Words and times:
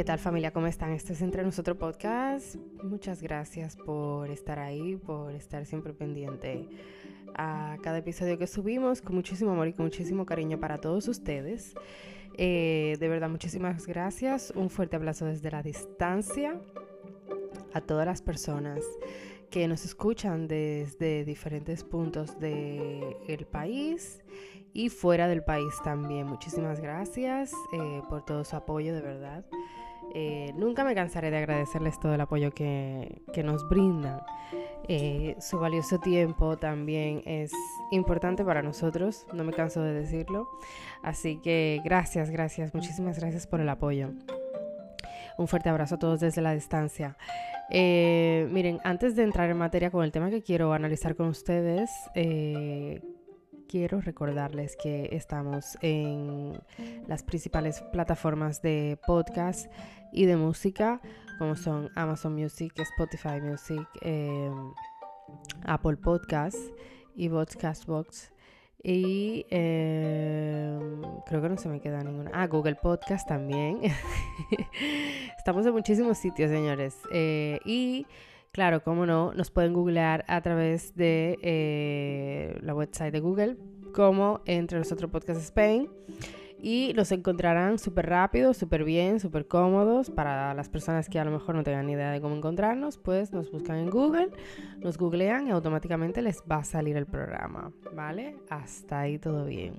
¿Qué 0.00 0.04
tal 0.04 0.18
familia? 0.18 0.50
¿Cómo 0.50 0.66
están? 0.66 0.92
Este 0.92 1.12
es 1.12 1.20
Entre 1.20 1.42
Nosotros 1.42 1.76
Podcast. 1.76 2.56
Muchas 2.82 3.20
gracias 3.20 3.76
por 3.76 4.30
estar 4.30 4.58
ahí, 4.58 4.96
por 4.96 5.34
estar 5.34 5.66
siempre 5.66 5.92
pendiente 5.92 6.66
a 7.34 7.76
cada 7.82 7.98
episodio 7.98 8.38
que 8.38 8.46
subimos, 8.46 9.02
con 9.02 9.14
muchísimo 9.14 9.50
amor 9.50 9.68
y 9.68 9.74
con 9.74 9.84
muchísimo 9.84 10.24
cariño 10.24 10.58
para 10.58 10.78
todos 10.78 11.06
ustedes. 11.06 11.74
Eh, 12.38 12.96
de 12.98 13.08
verdad, 13.10 13.28
muchísimas 13.28 13.86
gracias. 13.86 14.54
Un 14.56 14.70
fuerte 14.70 14.96
abrazo 14.96 15.26
desde 15.26 15.50
la 15.50 15.62
distancia 15.62 16.58
a 17.74 17.82
todas 17.82 18.06
las 18.06 18.22
personas 18.22 18.82
que 19.50 19.68
nos 19.68 19.84
escuchan 19.84 20.48
desde 20.48 21.26
diferentes 21.26 21.84
puntos 21.84 22.40
del 22.40 23.46
país 23.50 24.22
y 24.72 24.88
fuera 24.88 25.28
del 25.28 25.42
país 25.44 25.74
también. 25.84 26.26
Muchísimas 26.26 26.80
gracias 26.80 27.52
eh, 27.74 28.00
por 28.08 28.24
todo 28.24 28.44
su 28.44 28.56
apoyo, 28.56 28.94
de 28.94 29.02
verdad. 29.02 29.44
Eh, 30.14 30.52
nunca 30.56 30.84
me 30.84 30.94
cansaré 30.94 31.30
de 31.30 31.38
agradecerles 31.38 31.98
todo 32.00 32.14
el 32.14 32.20
apoyo 32.20 32.50
que, 32.52 33.22
nos 33.44 33.68
brindan. 33.68 34.20
Eh, 34.88 35.36
su 35.40 35.58
valioso 35.58 35.98
tiempo 35.98 36.56
también 36.56 37.22
es 37.24 37.52
importante 37.92 38.44
para 38.44 38.62
nosotros, 38.62 39.26
no 39.32 39.44
me 39.44 39.52
canso 39.52 39.82
de 39.82 39.92
decirlo. 39.92 40.48
Así 41.02 41.40
que 41.40 41.80
gracias, 41.84 42.30
gracias, 42.30 42.74
muchísimas 42.74 43.18
gracias 43.18 43.46
por 43.46 43.60
el 43.60 43.68
apoyo. 43.68 44.10
Un 45.38 45.48
fuerte 45.48 45.68
abrazo 45.68 45.94
a 45.94 45.98
todos 45.98 46.20
desde 46.20 46.42
la 46.42 46.52
distancia. 46.52 47.16
Eh, 47.70 48.48
miren, 48.50 48.80
antes 48.82 49.14
de 49.14 49.22
entrar 49.22 49.48
en 49.48 49.56
materia 49.56 49.90
con 49.90 50.04
el 50.04 50.10
tema 50.10 50.28
que 50.28 50.42
quiero 50.42 50.72
analizar 50.72 51.14
con 51.14 51.28
ustedes, 51.28 51.90
quiero 53.70 54.00
recordarles 54.00 54.76
que 54.76 55.08
estamos 55.12 55.78
en 55.80 56.60
las 57.06 57.22
principales 57.22 57.80
plataformas 57.92 58.60
de 58.62 58.98
podcast 59.06 59.70
y 60.12 60.26
de 60.26 60.36
música, 60.36 61.00
como 61.38 61.56
son 61.56 61.90
Amazon 61.94 62.34
Music, 62.34 62.72
Spotify 62.78 63.40
Music, 63.40 63.86
eh, 64.02 64.50
Apple 65.64 65.96
Podcasts 65.96 66.72
y 67.14 67.28
Podcast 67.28 67.86
Box. 67.86 68.32
Y 68.82 69.44
em, 69.50 71.02
creo 71.26 71.42
que 71.42 71.48
no 71.48 71.56
se 71.58 71.68
me 71.68 71.80
queda 71.80 72.02
ninguna. 72.02 72.30
Ah, 72.32 72.46
Google 72.46 72.76
Podcast 72.76 73.28
también. 73.28 73.80
Estamos 75.38 75.66
en 75.66 75.72
muchísimos 75.72 76.16
sitios, 76.16 76.50
señores. 76.50 76.96
Eh, 77.12 77.60
y 77.66 78.06
claro, 78.52 78.82
como 78.82 79.04
no, 79.04 79.34
nos 79.34 79.50
pueden 79.50 79.74
googlear 79.74 80.24
a 80.28 80.40
través 80.40 80.94
de 80.96 81.38
eh, 81.42 82.58
la 82.62 82.74
website 82.74 83.12
de 83.12 83.20
Google, 83.20 83.56
como 83.94 84.40
entre 84.46 84.78
nosotros 84.78 85.10
Podcast 85.10 85.40
Spain 85.40 85.90
y 86.62 86.92
los 86.94 87.12
encontrarán 87.12 87.78
súper 87.78 88.08
rápido, 88.08 88.54
súper 88.54 88.84
bien, 88.84 89.20
súper 89.20 89.46
cómodos. 89.46 90.10
Para 90.10 90.54
las 90.54 90.68
personas 90.68 91.08
que 91.08 91.18
a 91.18 91.24
lo 91.24 91.30
mejor 91.30 91.54
no 91.54 91.62
tengan 91.62 91.86
ni 91.86 91.92
idea 91.92 92.10
de 92.10 92.20
cómo 92.20 92.36
encontrarnos, 92.36 92.98
pues 92.98 93.32
nos 93.32 93.50
buscan 93.50 93.78
en 93.78 93.90
Google, 93.90 94.30
nos 94.78 94.98
googlean 94.98 95.48
y 95.48 95.50
automáticamente 95.50 96.22
les 96.22 96.42
va 96.50 96.56
a 96.56 96.64
salir 96.64 96.96
el 96.96 97.06
programa, 97.06 97.72
¿vale? 97.94 98.36
Hasta 98.48 99.00
ahí 99.00 99.18
todo 99.18 99.44
bien. 99.44 99.74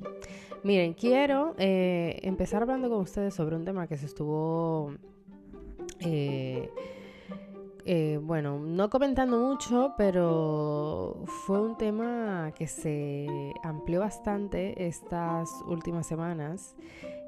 Miren, 0.63 0.93
quiero 0.93 1.55
eh, 1.57 2.19
empezar 2.23 2.61
hablando 2.61 2.89
con 2.89 2.99
ustedes 2.99 3.33
sobre 3.33 3.55
un 3.55 3.65
tema 3.65 3.87
que 3.87 3.97
se 3.97 4.05
estuvo... 4.05 4.93
Eh, 5.99 6.69
eh, 7.85 8.19
bueno, 8.21 8.59
no 8.59 8.89
comentando 8.89 9.37
mucho, 9.39 9.93
pero 9.97 11.23
fue 11.45 11.59
un 11.59 11.77
tema 11.77 12.51
que 12.55 12.67
se 12.67 13.53
amplió 13.63 14.01
bastante 14.01 14.87
estas 14.87 15.49
últimas 15.67 16.05
semanas 16.05 16.75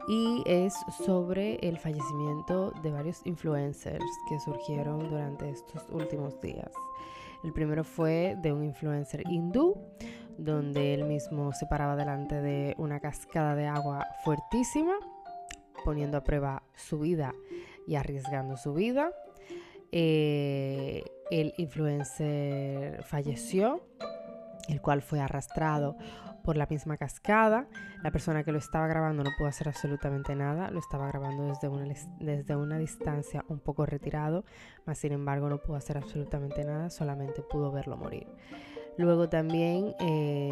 y 0.07 0.43
es 0.45 0.73
sobre 1.05 1.55
el 1.55 1.77
fallecimiento 1.77 2.71
de 2.83 2.91
varios 2.91 3.21
influencers 3.25 4.03
que 4.29 4.39
surgieron 4.39 5.09
durante 5.09 5.49
estos 5.49 5.83
últimos 5.89 6.39
días. 6.41 6.71
El 7.43 7.52
primero 7.53 7.83
fue 7.83 8.37
de 8.42 8.53
un 8.53 8.63
influencer 8.63 9.23
hindú, 9.30 9.75
donde 10.37 10.93
él 10.93 11.05
mismo 11.05 11.52
se 11.53 11.65
paraba 11.65 11.95
delante 11.95 12.42
de 12.42 12.75
una 12.77 12.99
cascada 12.99 13.55
de 13.55 13.67
agua 13.67 14.05
fuertísima, 14.23 14.93
poniendo 15.83 16.17
a 16.17 16.23
prueba 16.23 16.63
su 16.75 16.99
vida 16.99 17.33
y 17.87 17.95
arriesgando 17.95 18.55
su 18.58 18.73
vida. 18.73 19.11
Eh, 19.95 21.04
el 21.30 21.54
influencer 21.58 23.04
falleció, 23.04 23.86
el 24.67 24.81
cual 24.81 25.04
fue 25.04 25.20
arrastrado 25.20 25.95
por 26.43 26.58
la 26.58 26.65
misma 26.65 26.98
cascada. 26.98 27.67
La 28.02 28.09
persona 28.09 28.43
que 28.43 28.52
lo 28.52 28.58
estaba 28.58 28.87
grabando 28.87 29.23
no 29.23 29.30
pudo 29.37 29.49
hacer 29.49 29.67
absolutamente 29.67 30.36
nada, 30.36 30.71
lo 30.71 30.80
estaba 30.80 31.08
grabando 31.09 31.43
desde 31.43 31.67
una, 31.67 31.93
desde 32.20 32.55
una 32.55 32.80
distancia 32.80 33.45
un 33.49 33.59
poco 33.59 33.86
retirado, 33.86 34.45
mas 34.87 34.98
sin 34.98 35.11
embargo 35.11 35.48
no 35.48 35.59
pudo 35.59 35.76
hacer 35.76 35.99
absolutamente 35.99 36.65
nada, 36.65 36.89
solamente 36.89 37.43
pudo 37.43 37.71
verlo 37.71 37.95
morir. 37.95 38.25
Luego 38.98 39.30
también 39.30 39.93
eh, 39.99 40.52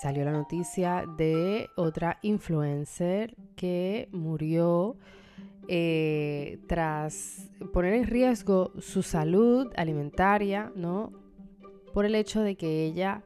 salió 0.00 0.24
la 0.24 0.32
noticia 0.32 1.04
de 1.18 1.68
otra 1.76 2.18
influencer 2.22 3.36
que 3.54 4.08
murió 4.12 4.96
eh, 5.68 6.58
tras 6.66 7.50
poner 7.72 7.94
en 7.94 8.06
riesgo 8.06 8.72
su 8.78 9.02
salud 9.02 9.72
alimentaria, 9.76 10.72
¿no? 10.74 11.12
Por 11.92 12.04
el 12.04 12.14
hecho 12.14 12.42
de 12.42 12.56
que 12.56 12.84
ella 12.84 13.24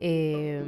eh, 0.00 0.62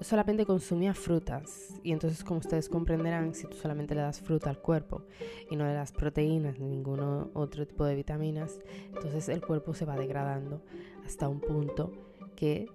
solamente 0.00 0.46
consumía 0.46 0.94
frutas. 0.94 1.80
Y 1.82 1.92
entonces, 1.92 2.24
como 2.24 2.40
ustedes 2.40 2.68
comprenderán, 2.68 3.34
si 3.34 3.46
tú 3.46 3.56
solamente 3.56 3.94
le 3.94 4.00
das 4.00 4.20
fruta 4.20 4.50
al 4.50 4.58
cuerpo 4.58 5.02
y 5.50 5.56
no 5.56 5.64
le 5.66 5.72
das 5.72 5.92
proteínas 5.92 6.58
ni 6.58 6.68
ningún 6.68 7.00
otro 7.34 7.66
tipo 7.66 7.84
de 7.84 7.94
vitaminas, 7.94 8.60
entonces 8.94 9.28
el 9.28 9.40
cuerpo 9.40 9.74
se 9.74 9.84
va 9.84 9.96
degradando 9.96 10.62
hasta 11.04 11.28
un 11.28 11.40
punto 11.40 11.92
que 12.36 12.66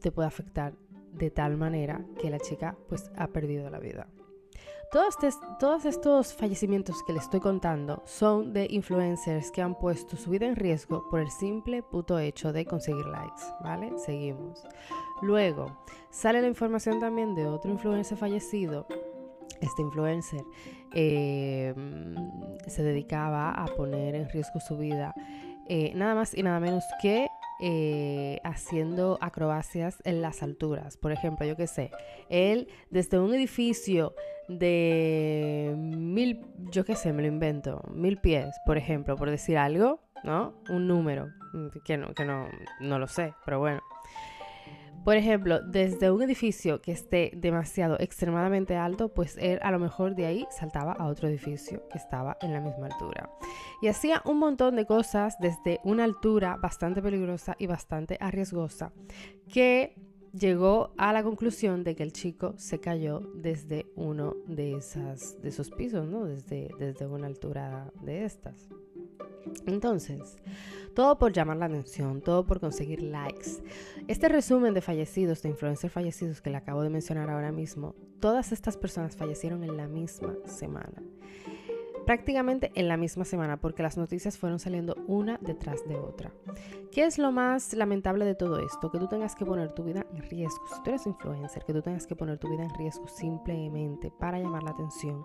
te 0.00 0.10
puede 0.10 0.28
afectar 0.28 0.74
de 1.12 1.30
tal 1.30 1.56
manera 1.56 2.04
que 2.20 2.30
la 2.30 2.38
chica 2.38 2.76
pues 2.88 3.10
ha 3.16 3.28
perdido 3.28 3.68
la 3.70 3.78
vida. 3.78 4.06
Todos, 4.90 5.84
estos 5.84 6.34
fallecimientos 6.34 7.04
que 7.04 7.12
les 7.12 7.22
estoy 7.22 7.38
contando 7.38 8.02
son 8.06 8.52
de 8.52 8.66
influencers 8.70 9.52
que 9.52 9.62
han 9.62 9.76
puesto 9.76 10.16
su 10.16 10.30
vida 10.30 10.46
en 10.46 10.56
riesgo 10.56 11.08
por 11.08 11.20
el 11.20 11.30
simple 11.30 11.84
puto 11.84 12.18
hecho 12.18 12.52
de 12.52 12.64
conseguir 12.64 13.06
likes, 13.06 13.42
¿vale? 13.62 13.96
Seguimos. 13.98 14.66
Luego, 15.22 15.78
sale 16.10 16.40
la 16.40 16.48
información 16.48 16.98
también 16.98 17.36
de 17.36 17.46
otro 17.46 17.70
influencer 17.70 18.18
fallecido. 18.18 18.88
Este 19.60 19.82
influencer 19.82 20.42
eh, 20.92 21.72
se 22.66 22.82
dedicaba 22.82 23.52
a 23.52 23.66
poner 23.66 24.16
en 24.16 24.28
riesgo 24.28 24.58
su 24.58 24.76
vida 24.76 25.14
eh, 25.68 25.92
nada 25.94 26.16
más 26.16 26.36
y 26.36 26.42
nada 26.42 26.58
menos 26.58 26.82
que 27.00 27.28
eh, 27.62 28.40
haciendo 28.44 29.18
acrobacias 29.20 30.02
en 30.04 30.22
las 30.22 30.42
alturas. 30.42 30.96
Por 30.96 31.12
ejemplo, 31.12 31.46
yo 31.46 31.56
qué 31.56 31.66
sé, 31.66 31.90
él 32.28 32.68
desde 32.90 33.18
un 33.18 33.34
edificio 33.34 34.14
de 34.48 35.74
mil, 35.76 36.40
yo 36.70 36.84
qué 36.84 36.96
sé, 36.96 37.12
me 37.12 37.22
lo 37.22 37.28
invento, 37.28 37.82
mil 37.92 38.18
pies, 38.18 38.54
por 38.66 38.78
ejemplo, 38.78 39.16
por 39.16 39.30
decir 39.30 39.58
algo, 39.58 40.00
¿no? 40.24 40.54
Un 40.68 40.88
número, 40.88 41.28
que 41.84 41.96
no, 41.96 42.12
que 42.14 42.24
no, 42.24 42.48
no 42.80 42.98
lo 42.98 43.06
sé, 43.06 43.34
pero 43.44 43.58
bueno. 43.58 43.80
Por 45.04 45.16
ejemplo, 45.16 45.60
desde 45.62 46.10
un 46.10 46.22
edificio 46.22 46.82
que 46.82 46.92
esté 46.92 47.32
demasiado 47.34 47.98
extremadamente 47.98 48.76
alto, 48.76 49.08
pues 49.08 49.36
él 49.38 49.58
a 49.62 49.70
lo 49.70 49.78
mejor 49.78 50.14
de 50.14 50.26
ahí 50.26 50.46
saltaba 50.50 50.92
a 50.92 51.06
otro 51.06 51.28
edificio 51.28 51.88
que 51.88 51.98
estaba 51.98 52.36
en 52.42 52.52
la 52.52 52.60
misma 52.60 52.86
altura. 52.86 53.30
Y 53.80 53.88
hacía 53.88 54.22
un 54.26 54.38
montón 54.38 54.76
de 54.76 54.84
cosas 54.84 55.36
desde 55.40 55.80
una 55.84 56.04
altura 56.04 56.56
bastante 56.60 57.00
peligrosa 57.00 57.56
y 57.58 57.66
bastante 57.66 58.18
arriesgosa 58.20 58.92
que 59.48 59.94
llegó 60.32 60.92
a 60.96 61.12
la 61.12 61.22
conclusión 61.22 61.82
de 61.82 61.96
que 61.96 62.02
el 62.02 62.12
chico 62.12 62.54
se 62.56 62.78
cayó 62.78 63.20
desde 63.34 63.86
uno 63.96 64.36
de, 64.46 64.76
esas, 64.76 65.40
de 65.42 65.48
esos 65.48 65.70
pisos, 65.70 66.06
¿no? 66.06 66.24
Desde, 66.24 66.68
desde 66.78 67.06
una 67.06 67.26
altura 67.26 67.90
de 68.02 68.24
estas. 68.24 68.68
Entonces, 69.66 70.36
todo 70.94 71.18
por 71.18 71.32
llamar 71.32 71.56
la 71.56 71.66
atención, 71.66 72.20
todo 72.20 72.44
por 72.44 72.60
conseguir 72.60 73.02
likes. 73.02 73.62
Este 74.08 74.28
resumen 74.28 74.74
de 74.74 74.80
fallecidos, 74.80 75.42
de 75.42 75.50
influencers 75.50 75.92
fallecidos 75.92 76.40
que 76.40 76.50
le 76.50 76.56
acabo 76.56 76.82
de 76.82 76.90
mencionar 76.90 77.30
ahora 77.30 77.52
mismo, 77.52 77.94
todas 78.20 78.52
estas 78.52 78.76
personas 78.76 79.16
fallecieron 79.16 79.64
en 79.64 79.76
la 79.76 79.88
misma 79.88 80.34
semana. 80.44 81.02
Prácticamente 82.06 82.72
en 82.74 82.88
la 82.88 82.96
misma 82.96 83.24
semana, 83.24 83.60
porque 83.60 83.82
las 83.82 83.96
noticias 83.96 84.38
fueron 84.38 84.58
saliendo 84.58 84.96
una 85.06 85.38
detrás 85.40 85.86
de 85.86 85.96
otra. 85.96 86.32
¿Qué 86.90 87.04
es 87.04 87.18
lo 87.18 87.30
más 87.30 87.72
lamentable 87.74 88.24
de 88.24 88.34
todo 88.34 88.58
esto? 88.58 88.90
Que 88.90 88.98
tú 88.98 89.06
tengas 89.06 89.36
que 89.36 89.46
poner 89.46 89.72
tu 89.72 89.84
vida 89.84 90.06
en 90.12 90.22
riesgo. 90.28 90.66
Si 90.74 90.82
tú 90.82 90.90
eres 90.90 91.06
influencer, 91.06 91.64
que 91.64 91.72
tú 91.72 91.82
tengas 91.82 92.06
que 92.06 92.16
poner 92.16 92.38
tu 92.38 92.48
vida 92.48 92.64
en 92.64 92.74
riesgo 92.74 93.06
simplemente 93.06 94.10
para 94.18 94.38
llamar 94.38 94.62
la 94.64 94.70
atención 94.70 95.24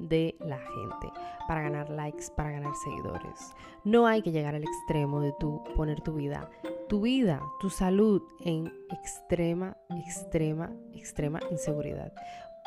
de 0.00 0.36
la 0.40 0.58
gente, 0.58 1.12
para 1.46 1.62
ganar 1.62 1.90
likes, 1.90 2.24
para 2.36 2.50
ganar 2.50 2.74
seguidores. 2.74 3.54
No 3.84 4.06
hay 4.06 4.22
que 4.22 4.32
llegar 4.32 4.54
al 4.54 4.64
extremo 4.64 5.20
de 5.20 5.32
tú 5.38 5.62
poner 5.76 6.00
tu 6.00 6.14
vida, 6.14 6.50
tu 6.88 7.02
vida, 7.02 7.40
tu 7.60 7.70
salud 7.70 8.22
en 8.40 8.72
extrema, 8.90 9.76
extrema, 9.90 10.72
extrema 10.94 11.40
inseguridad. 11.50 12.12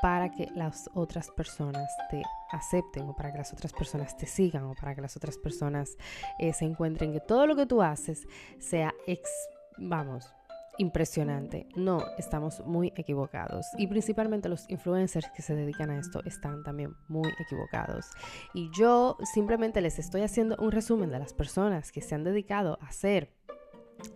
para 0.01 0.31
que 0.31 0.50
las 0.53 0.89
otras 0.95 1.31
personas 1.31 1.89
te 2.09 2.21
acepten 2.51 3.07
o 3.07 3.15
para 3.15 3.31
que 3.31 3.38
las 3.38 3.53
otras 3.53 3.71
personas 3.71 4.18
te 4.18 4.25
sigan 4.25 4.65
o 4.65 4.74
para 4.74 4.94
que 4.94 5.01
las 5.01 5.15
otras 5.15 5.38
personas 5.38 5.95
eh, 6.39 6.51
se 6.51 6.65
encuentren 6.65 7.13
que 7.13 7.21
todo 7.21 7.47
lo 7.47 7.56
que 7.56 7.65
tú 7.65 7.81
haces 7.81 8.27
sea, 8.59 8.94
ex, 9.07 9.30
vamos, 9.77 10.35
impresionante. 10.77 11.67
No, 11.75 12.03
estamos 12.17 12.61
muy 12.65 12.93
equivocados. 12.95 13.65
Y 13.77 13.87
principalmente 13.87 14.49
los 14.49 14.69
influencers 14.69 15.29
que 15.35 15.41
se 15.41 15.55
dedican 15.55 15.89
a 15.89 15.99
esto 15.99 16.21
están 16.25 16.63
también 16.63 16.95
muy 17.07 17.29
equivocados. 17.39 18.07
Y 18.53 18.69
yo 18.71 19.17
simplemente 19.33 19.81
les 19.81 19.99
estoy 19.99 20.21
haciendo 20.21 20.55
un 20.59 20.71
resumen 20.71 21.09
de 21.09 21.19
las 21.19 21.33
personas 21.33 21.91
que 21.91 22.01
se 22.01 22.15
han 22.15 22.23
dedicado 22.23 22.77
a 22.81 22.87
hacer 22.87 23.31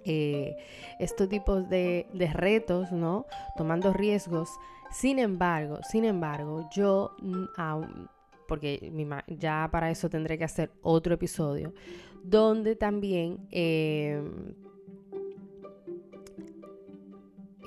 eh, 0.04 0.58
estos 1.00 1.30
tipos 1.30 1.70
de, 1.70 2.08
retos, 2.34 2.92
¿no? 2.92 3.26
Tomando 3.56 3.94
riesgos. 3.94 4.50
Sin 4.92 5.20
embargo, 5.20 5.80
sin 5.84 6.06
embargo, 6.06 6.68
yo 6.74 7.16
aún 7.58 8.10
porque 8.48 8.92
ya 9.28 9.68
para 9.70 9.92
eso 9.92 10.10
tendré 10.10 10.38
que 10.38 10.46
hacer 10.46 10.72
otro 10.82 11.14
episodio, 11.14 11.74
donde 12.24 12.78
también 12.78 13.46
eh, 13.52 14.24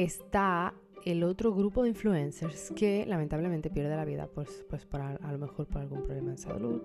está 0.05 0.75
el 1.05 1.25
otro 1.25 1.55
grupo 1.55 1.83
de 1.83 1.91
influencers 1.91 2.73
que 2.77 3.05
lamentablemente 3.07 3.71
pierde 3.71 3.97
la 3.97 4.05
vida, 4.05 4.29
pues, 4.35 4.65
pues 4.69 4.85
por 4.87 5.01
a, 5.01 5.33
lo 5.33 5.39
mejor 5.39 5.67
por 5.67 5.83
algún 5.83 6.03
problema 6.03 6.33
de 6.33 6.39
salud. 6.39 6.83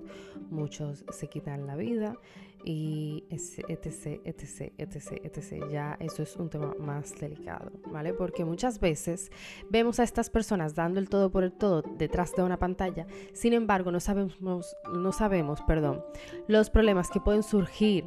Muchos 0.50 1.06
se 1.12 1.28
quitan 1.28 1.68
la 1.68 1.76
vida 1.76 2.18
y 2.64 3.26
etc, 3.30 3.66
etc, 3.70 4.74
etc, 4.78 5.12
etc. 5.24 5.70
Ya 5.70 5.98
eso 6.00 6.24
es 6.24 6.36
un 6.38 6.50
tema 6.50 6.74
más 6.80 7.14
delicado, 7.20 7.72
¿vale? 7.92 8.14
Porque 8.14 8.44
muchas 8.46 8.80
veces 8.80 9.32
vemos 9.70 10.00
a 10.00 10.04
estas 10.04 10.30
personas 10.30 10.76
dando 10.76 11.00
el 11.00 11.10
todo 11.10 11.30
por 11.30 11.44
el 11.44 11.54
todo 11.54 11.84
detrás 11.98 12.34
de 12.36 12.44
una 12.44 12.58
pantalla, 12.58 13.06
sin 13.34 13.54
embargo 13.54 13.92
no 13.92 14.00
sabemos, 14.00 14.40
no 14.42 15.12
sabemos, 15.12 15.62
perdón, 15.62 16.04
los 16.48 16.70
problemas 16.70 17.10
que 17.10 17.20
pueden 17.20 17.44
surgir 17.44 18.06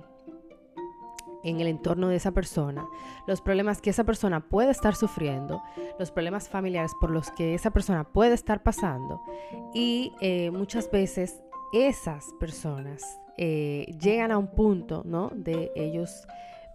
en 1.44 1.60
el 1.60 1.66
entorno 1.66 2.08
de 2.08 2.16
esa 2.16 2.32
persona, 2.32 2.86
los 3.26 3.40
problemas 3.40 3.80
que 3.80 3.90
esa 3.90 4.04
persona 4.04 4.40
puede 4.40 4.70
estar 4.70 4.94
sufriendo, 4.94 5.62
los 5.98 6.10
problemas 6.10 6.48
familiares 6.48 6.92
por 7.00 7.10
los 7.10 7.30
que 7.30 7.54
esa 7.54 7.70
persona 7.70 8.04
puede 8.04 8.34
estar 8.34 8.62
pasando 8.62 9.20
y 9.74 10.12
eh, 10.20 10.50
muchas 10.50 10.90
veces 10.90 11.42
esas 11.72 12.26
personas 12.40 13.02
eh, 13.36 13.86
llegan 14.00 14.32
a 14.32 14.38
un 14.38 14.48
punto, 14.48 15.02
¿no? 15.04 15.30
De 15.34 15.70
ellos 15.76 16.26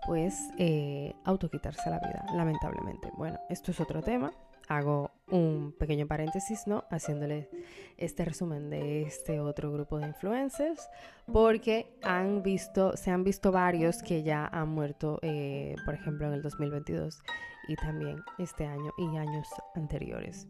pues 0.06 0.38
eh, 0.57 1.16
autoquitarse 1.24 1.89
la 1.89 2.00
vida, 2.00 2.25
lamentablemente. 2.33 3.09
Bueno, 3.18 3.39
esto 3.50 3.71
es 3.71 3.80
otro 3.80 4.01
tema 4.01 4.31
hago 4.68 5.12
un 5.29 5.73
pequeño 5.77 6.07
paréntesis, 6.07 6.67
¿no? 6.67 6.83
Haciéndole 6.89 7.49
este 7.97 8.25
resumen 8.25 8.69
de 8.69 9.03
este 9.03 9.39
otro 9.39 9.71
grupo 9.71 9.97
de 9.97 10.07
influencers, 10.07 10.89
porque 11.31 11.95
han 12.03 12.43
visto, 12.43 12.95
se 12.97 13.11
han 13.11 13.23
visto 13.23 13.51
varios 13.51 14.03
que 14.03 14.23
ya 14.23 14.45
han 14.45 14.69
muerto, 14.69 15.19
eh, 15.21 15.75
por 15.85 15.93
ejemplo, 15.93 16.27
en 16.27 16.33
el 16.33 16.41
2022 16.41 17.21
y 17.67 17.75
también 17.75 18.21
este 18.37 18.65
año 18.65 18.91
y 18.97 19.17
años 19.17 19.47
anteriores. 19.75 20.47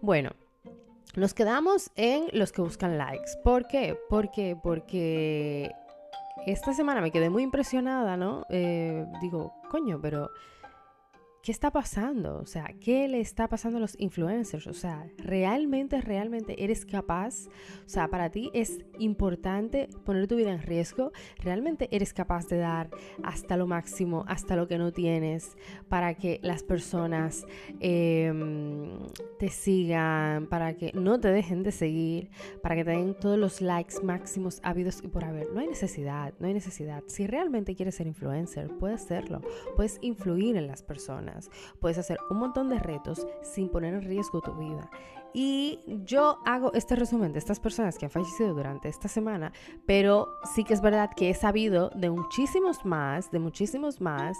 Bueno, 0.00 0.30
nos 1.16 1.34
quedamos 1.34 1.90
en 1.96 2.26
los 2.32 2.50
que 2.50 2.62
buscan 2.62 2.98
likes. 2.98 3.32
¿Por 3.42 3.66
qué? 3.66 3.96
Porque, 4.08 4.56
porque 4.60 5.70
esta 6.46 6.74
semana 6.74 7.00
me 7.00 7.10
quedé 7.10 7.30
muy 7.30 7.42
impresionada, 7.42 8.16
¿no? 8.16 8.46
Eh, 8.48 9.06
digo, 9.20 9.54
coño, 9.70 10.00
pero 10.00 10.30
¿qué 11.44 11.52
está 11.52 11.70
pasando? 11.70 12.38
O 12.38 12.46
sea, 12.46 12.74
¿qué 12.80 13.06
le 13.06 13.20
está 13.20 13.48
pasando 13.48 13.76
a 13.76 13.80
los 13.82 14.00
influencers? 14.00 14.66
O 14.66 14.72
sea, 14.72 15.06
¿realmente, 15.18 16.00
realmente 16.00 16.64
eres 16.64 16.86
capaz? 16.86 17.48
O 17.84 17.88
sea, 17.88 18.08
para 18.08 18.30
ti 18.30 18.50
es 18.54 18.78
importante 18.98 19.90
poner 20.06 20.26
tu 20.26 20.36
vida 20.36 20.52
en 20.52 20.62
riesgo. 20.62 21.12
¿Realmente 21.42 21.94
eres 21.94 22.14
capaz 22.14 22.46
de 22.48 22.56
dar 22.56 22.88
hasta 23.22 23.58
lo 23.58 23.66
máximo, 23.66 24.24
hasta 24.26 24.56
lo 24.56 24.68
que 24.68 24.78
no 24.78 24.90
tienes, 24.94 25.58
para 25.90 26.14
que 26.14 26.40
las 26.42 26.62
personas 26.62 27.46
em, 27.78 29.00
te 29.38 29.50
sigan, 29.50 30.46
para 30.46 30.74
que 30.78 30.92
no 30.94 31.20
te 31.20 31.28
dejen 31.28 31.62
de 31.62 31.72
seguir, 31.72 32.30
para 32.62 32.74
que 32.74 32.84
te 32.86 32.92
den 32.92 33.14
todos 33.14 33.38
los 33.38 33.60
likes 33.60 34.02
máximos 34.02 34.60
habidos 34.62 35.02
y 35.04 35.08
por 35.08 35.24
haber? 35.24 35.52
No 35.52 35.60
hay 35.60 35.66
necesidad, 35.66 36.32
no 36.38 36.46
hay 36.46 36.54
necesidad. 36.54 37.04
Si 37.06 37.26
realmente 37.26 37.74
quieres 37.74 37.96
ser 37.96 38.06
influencer, 38.06 38.70
puedes 38.78 39.02
serlo. 39.02 39.42
Puedes 39.76 39.98
influir 40.00 40.56
en 40.56 40.68
las 40.68 40.82
personas 40.82 41.33
Puedes 41.80 41.98
hacer 41.98 42.18
un 42.30 42.38
montón 42.38 42.68
de 42.68 42.78
retos 42.78 43.26
sin 43.42 43.68
poner 43.68 43.94
en 43.94 44.02
riesgo 44.02 44.40
tu 44.40 44.54
vida. 44.54 44.90
Y 45.36 45.80
yo 46.04 46.38
hago 46.44 46.72
este 46.74 46.94
resumen 46.94 47.32
de 47.32 47.40
estas 47.40 47.58
personas 47.58 47.98
que 47.98 48.04
han 48.04 48.10
fallecido 48.12 48.54
durante 48.54 48.88
esta 48.88 49.08
semana, 49.08 49.52
pero 49.84 50.28
sí 50.54 50.62
que 50.62 50.74
es 50.74 50.80
verdad 50.80 51.10
que 51.16 51.28
he 51.28 51.34
sabido 51.34 51.90
de 51.90 52.08
muchísimos 52.08 52.84
más, 52.84 53.32
de 53.32 53.40
muchísimos 53.40 54.00
más 54.00 54.36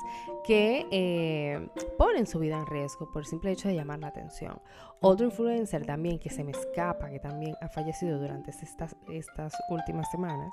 que 0.47 0.87
eh, 0.93 1.69
ponen 1.99 2.29
su 2.29 2.39
vida 2.39 2.59
en 2.59 2.67
riesgo 2.67 3.11
por 3.11 3.23
el 3.23 3.27
simple 3.27 3.51
hecho 3.51 3.67
de 3.67 3.75
llamar 3.75 3.99
la 3.99 4.07
atención. 4.07 4.61
Otro 5.01 5.27
influencer 5.27 5.85
también 5.85 6.21
que 6.21 6.31
se 6.31 6.45
me 6.45 6.53
escapa, 6.53 7.11
que 7.11 7.19
también 7.19 7.57
ha 7.61 7.69
fallecido 7.69 8.21
durante 8.21 8.53
estas, 8.53 8.95
estas 9.09 9.53
últimas 9.71 10.09
semanas, 10.13 10.53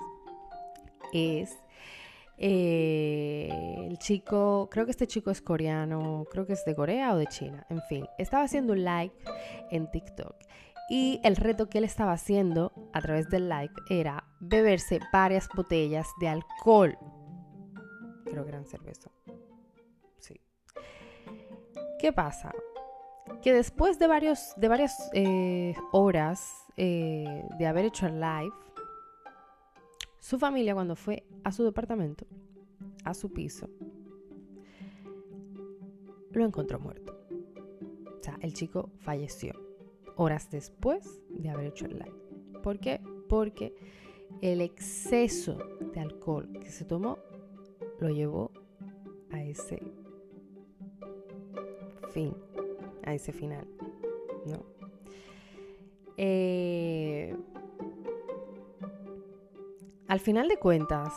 es 1.12 1.56
eh, 2.38 3.48
el 3.88 3.98
chico, 3.98 4.68
creo 4.70 4.84
que 4.84 4.90
este 4.90 5.06
chico 5.06 5.30
es 5.30 5.40
coreano, 5.40 6.24
creo 6.30 6.46
que 6.46 6.54
es 6.54 6.64
de 6.64 6.74
Corea 6.74 7.14
o 7.14 7.16
de 7.16 7.26
China, 7.26 7.66
en 7.68 7.82
fin, 7.82 8.06
estaba 8.18 8.44
haciendo 8.44 8.72
un 8.72 8.84
like 8.84 9.14
en 9.70 9.90
TikTok 9.90 10.34
y 10.88 11.20
el 11.24 11.36
reto 11.36 11.70
que 11.70 11.78
él 11.78 11.84
estaba 11.84 12.12
haciendo 12.12 12.70
a 12.92 13.00
través 13.00 13.30
del 13.30 13.48
like 13.48 13.74
era 13.88 14.24
beberse 14.40 15.00
varias 15.10 15.48
botellas 15.54 16.06
de 16.20 16.28
alcohol. 16.28 16.98
Creo 18.24 18.44
que 18.44 18.50
eran 18.50 18.66
cerveza. 18.66 19.10
Sí. 20.18 20.38
¿Qué 21.98 22.12
pasa? 22.12 22.52
Que 23.40 23.54
después 23.54 23.98
de, 23.98 24.06
varios, 24.06 24.52
de 24.58 24.68
varias 24.68 25.10
eh, 25.14 25.74
horas 25.92 26.66
eh, 26.76 27.42
de 27.58 27.66
haber 27.66 27.86
hecho 27.86 28.06
el 28.06 28.20
live, 28.20 28.52
su 30.22 30.38
familia 30.38 30.72
cuando 30.72 30.94
fue 30.94 31.26
a 31.42 31.50
su 31.50 31.64
departamento, 31.64 32.26
a 33.04 33.12
su 33.12 33.32
piso, 33.32 33.68
lo 36.30 36.44
encontró 36.44 36.78
muerto. 36.78 37.18
O 38.20 38.22
sea, 38.22 38.38
el 38.40 38.54
chico 38.54 38.88
falleció 38.98 39.52
horas 40.14 40.48
después 40.48 41.20
de 41.28 41.50
haber 41.50 41.66
hecho 41.66 41.86
el 41.86 41.98
live. 41.98 42.60
¿Por 42.62 42.78
qué? 42.78 43.00
Porque 43.28 43.74
el 44.40 44.60
exceso 44.60 45.58
de 45.92 45.98
alcohol 45.98 46.48
que 46.60 46.70
se 46.70 46.84
tomó 46.84 47.18
lo 47.98 48.08
llevó 48.08 48.52
a 49.32 49.42
ese 49.42 49.82
fin, 52.12 52.32
a 53.02 53.12
ese 53.12 53.32
final, 53.32 53.66
¿no? 54.46 54.64
Eh, 56.16 56.91
al 60.12 60.20
final 60.20 60.46
de 60.46 60.58
cuentas, 60.58 61.10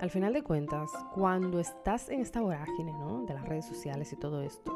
al 0.00 0.08
final 0.08 0.32
de 0.32 0.42
cuentas, 0.42 0.90
cuando 1.12 1.60
estás 1.60 2.08
en 2.08 2.22
esta 2.22 2.40
vorágine, 2.40 2.94
¿no? 2.94 3.26
De 3.26 3.34
las 3.34 3.46
redes 3.46 3.66
sociales 3.66 4.10
y 4.14 4.16
todo 4.16 4.40
esto, 4.40 4.72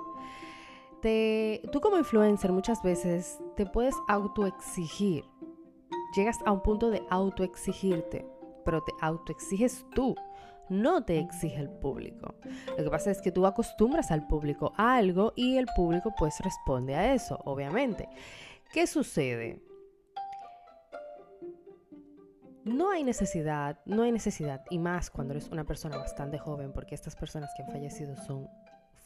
te, 1.01 1.63
tú 1.73 1.81
como 1.81 1.97
influencer 1.97 2.53
muchas 2.53 2.83
veces 2.83 3.39
te 3.57 3.65
puedes 3.65 3.95
autoexigir. 4.09 5.25
Llegas 6.15 6.37
a 6.45 6.53
un 6.53 6.61
punto 6.61 6.91
de 6.91 7.03
autoexigirte, 7.09 8.27
pero 8.63 8.83
te 8.83 8.93
autoexiges 9.01 9.87
tú, 9.95 10.15
no 10.69 11.03
te 11.07 11.19
exige 11.19 11.61
el 11.61 11.71
público. 11.71 12.35
Lo 12.77 12.85
que 12.85 12.91
pasa 12.91 13.11
es 13.11 13.23
que 13.23 13.33
tú 13.33 13.47
acostumbras 13.47 14.11
al 14.11 14.27
público 14.27 14.75
a 14.77 14.97
algo 14.97 15.33
y 15.35 15.57
el 15.57 15.67
público 15.75 16.13
pues 16.19 16.41
responde 16.41 16.95
a 16.95 17.15
eso, 17.15 17.41
obviamente. 17.47 18.07
¿Qué 18.71 18.87
sucede? 18.87 19.63
No 22.65 22.91
hay 22.91 23.05
necesidad, 23.05 23.79
no 23.85 24.03
hay 24.03 24.13
necesidad, 24.13 24.65
y 24.71 24.79
más 24.79 25.11
cuando 25.11 25.35
eres 25.35 25.49
una 25.51 25.65
persona 25.65 25.99
bastante 25.99 26.39
joven, 26.39 26.73
porque 26.73 26.95
estas 26.95 27.15
personas 27.15 27.51
que 27.57 27.63
han 27.63 27.71
fallecido 27.71 28.17
son, 28.17 28.49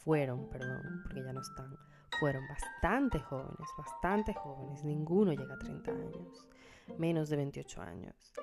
fueron, 0.03 0.49
perdón, 0.49 1.01
porque 1.03 1.23
ya 1.23 1.33
no 1.33 1.41
están, 1.41 1.77
fueron 2.19 2.43
bastante 2.47 3.19
jóvenes, 3.19 3.67
bastante 3.77 4.33
jóvenes, 4.33 4.83
ninguno 4.83 5.33
llega 5.33 5.53
a 5.53 5.59
30 5.59 5.91
años, 5.91 6.47
menos 6.97 7.29
de 7.29 7.35
28 7.35 7.81
años. 7.81 8.33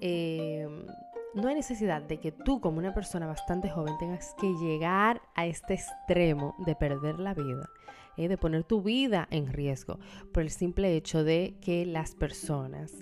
Em, 0.00 0.86
no 1.34 1.48
hay 1.48 1.54
necesidad 1.54 2.02
de 2.02 2.20
que 2.20 2.30
tú 2.30 2.60
como 2.60 2.78
una 2.78 2.92
persona 2.92 3.26
bastante 3.26 3.70
joven 3.70 3.96
tengas 3.98 4.34
que 4.38 4.52
llegar 4.54 5.22
a 5.34 5.46
este 5.46 5.74
extremo 5.74 6.54
de 6.66 6.76
perder 6.76 7.18
la 7.18 7.34
vida 7.34 7.68
¿eh? 8.20 8.28
de 8.28 8.38
poner 8.38 8.64
tu 8.64 8.82
vida 8.82 9.26
en 9.30 9.52
riesgo 9.52 9.98
por 10.32 10.42
el 10.42 10.50
simple 10.50 10.96
hecho 10.96 11.24
de 11.24 11.54
que 11.60 11.86
las 11.86 12.14
personas 12.14 12.92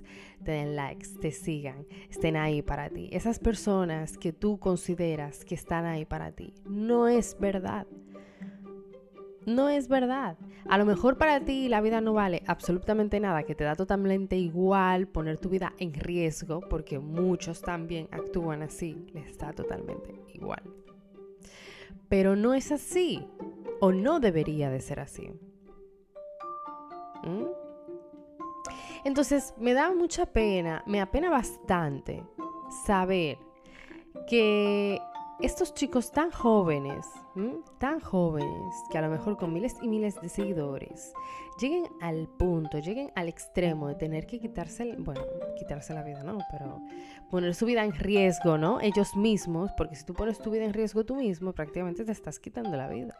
te 0.44 0.52
den 0.52 0.76
likes, 0.76 1.08
te 1.20 1.32
sigan, 1.32 1.86
estén 2.08 2.36
ahí 2.36 2.62
para 2.62 2.88
ti. 2.88 3.08
Esas 3.12 3.38
personas 3.38 4.16
que 4.16 4.32
tú 4.32 4.58
consideras 4.58 5.44
que 5.44 5.54
están 5.54 5.84
ahí 5.84 6.04
para 6.04 6.32
ti, 6.32 6.54
no 6.64 7.08
es 7.08 7.36
verdad. 7.38 7.86
no 9.46 9.70
es 9.70 9.88
verdad. 9.88 10.36
A 10.68 10.76
lo 10.76 10.84
mejor 10.84 11.16
para 11.16 11.40
ti 11.40 11.68
la 11.68 11.80
vida 11.80 12.02
no 12.02 12.12
vale 12.12 12.42
absolutamente 12.46 13.18
nada, 13.18 13.44
que 13.44 13.54
te 13.54 13.64
da 13.64 13.74
totalmente 13.74 14.36
igual 14.36 15.08
poner 15.08 15.38
tu 15.38 15.48
vida 15.48 15.72
en 15.78 15.94
riesgo, 15.94 16.60
porque 16.68 16.98
muchos 16.98 17.62
también 17.62 18.08
actúan 18.10 18.62
así, 18.62 19.06
les 19.14 19.38
da 19.38 19.52
totalmente 19.52 20.14
igual. 20.34 20.62
Pero 22.08 22.36
no 22.36 22.54
es 22.54 22.72
así, 22.72 23.26
o 23.80 23.92
no 23.92 24.20
debería 24.20 24.70
de 24.70 24.80
ser 24.80 25.00
así. 25.00 25.30
¿Mm? 27.24 27.44
Entonces 29.04 29.54
me 29.58 29.74
da 29.74 29.92
mucha 29.92 30.26
pena, 30.26 30.82
me 30.86 31.00
apena 31.00 31.30
bastante 31.30 32.24
saber 32.86 33.38
que 34.28 35.00
estos 35.40 35.72
chicos 35.74 36.10
tan 36.10 36.30
jóvenes, 36.30 37.06
tan 37.78 38.00
jóvenes, 38.00 38.74
que 38.90 38.98
a 38.98 39.02
lo 39.02 39.08
mejor 39.08 39.36
con 39.36 39.52
miles 39.52 39.76
y 39.80 39.88
miles 39.88 40.20
de 40.20 40.28
seguidores, 40.28 41.14
lleguen 41.60 41.84
al 42.00 42.28
punto, 42.28 42.78
lleguen 42.78 43.10
al 43.14 43.28
extremo 43.28 43.88
de 43.88 43.94
tener 43.94 44.26
que 44.26 44.38
quitarse, 44.38 44.94
bueno, 44.98 45.22
quitarse 45.56 45.94
la 45.94 46.02
vida, 46.02 46.22
¿no? 46.22 46.38
Pero 46.50 46.80
poner 47.30 47.54
su 47.54 47.66
vida 47.66 47.84
en 47.84 47.92
riesgo, 47.92 48.58
¿no? 48.58 48.80
Ellos 48.80 49.16
mismos, 49.16 49.72
porque 49.76 49.96
si 49.96 50.04
tú 50.04 50.14
pones 50.14 50.38
tu 50.38 50.50
vida 50.50 50.64
en 50.64 50.72
riesgo 50.72 51.04
tú 51.04 51.16
mismo, 51.16 51.52
prácticamente 51.52 52.04
te 52.04 52.12
estás 52.12 52.38
quitando 52.38 52.76
la 52.76 52.88
vida. 52.88 53.18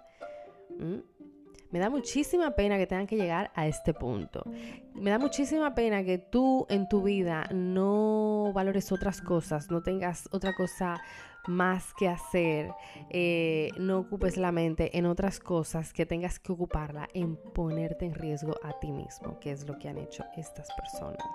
Me 1.70 1.78
da 1.78 1.90
muchísima 1.90 2.52
pena 2.52 2.78
que 2.78 2.86
tengan 2.86 3.06
que 3.06 3.16
llegar 3.16 3.50
a 3.54 3.66
este 3.66 3.92
punto. 3.92 4.42
Me 4.94 5.10
da 5.10 5.18
muchísima 5.18 5.74
pena 5.74 6.02
que 6.02 6.16
tú 6.18 6.66
en 6.70 6.88
tu 6.88 7.02
vida 7.02 7.44
no 7.52 8.52
valores 8.54 8.90
otras 8.90 9.20
cosas, 9.20 9.70
no 9.70 9.82
tengas 9.82 10.28
otra 10.32 10.54
cosa 10.54 10.96
más 11.48 11.94
que 11.94 12.08
hacer, 12.08 12.72
eh, 13.10 13.70
no 13.78 13.98
ocupes 13.98 14.36
la 14.36 14.52
mente 14.52 14.96
en 14.96 15.06
otras 15.06 15.40
cosas, 15.40 15.92
que 15.92 16.06
tengas 16.06 16.38
que 16.38 16.52
ocuparla 16.52 17.08
en 17.14 17.36
ponerte 17.36 18.04
en 18.04 18.14
riesgo 18.14 18.54
a 18.62 18.78
ti 18.78 18.92
mismo, 18.92 19.40
que 19.40 19.50
es 19.50 19.66
lo 19.66 19.78
que 19.78 19.88
han 19.88 19.98
hecho 19.98 20.24
estas 20.36 20.68
personas. 20.74 21.26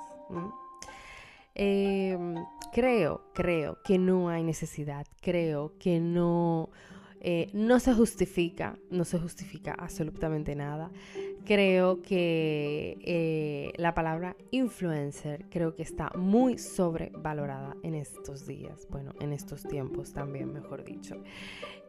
Em, 1.55 2.35
creo, 2.71 3.21
creo 3.33 3.77
que 3.83 3.99
no 3.99 4.29
hay 4.29 4.43
necesidad, 4.43 5.05
creo 5.21 5.77
que 5.77 5.99
no 5.99 6.69
eh, 7.25 7.49
no 7.53 7.79
se 7.79 7.93
justifica, 7.93 8.77
no 8.89 9.05
se 9.05 9.17
justifica 9.17 9.73
absolutamente 9.73 10.55
nada. 10.55 10.91
Creo 11.45 12.01
que 12.01 12.97
eh, 13.01 13.71
la 13.77 13.93
palabra 13.93 14.35
influencer 14.51 15.45
creo 15.49 15.73
que 15.73 15.83
está 15.83 16.11
muy 16.17 16.57
sobrevalorada 16.57 17.77
en 17.81 17.95
estos 17.95 18.45
días, 18.45 18.87
bueno, 18.89 19.13
en 19.21 19.31
estos 19.31 19.63
tiempos 19.63 20.11
también, 20.11 20.51
mejor 20.51 20.83
dicho. 20.83 21.23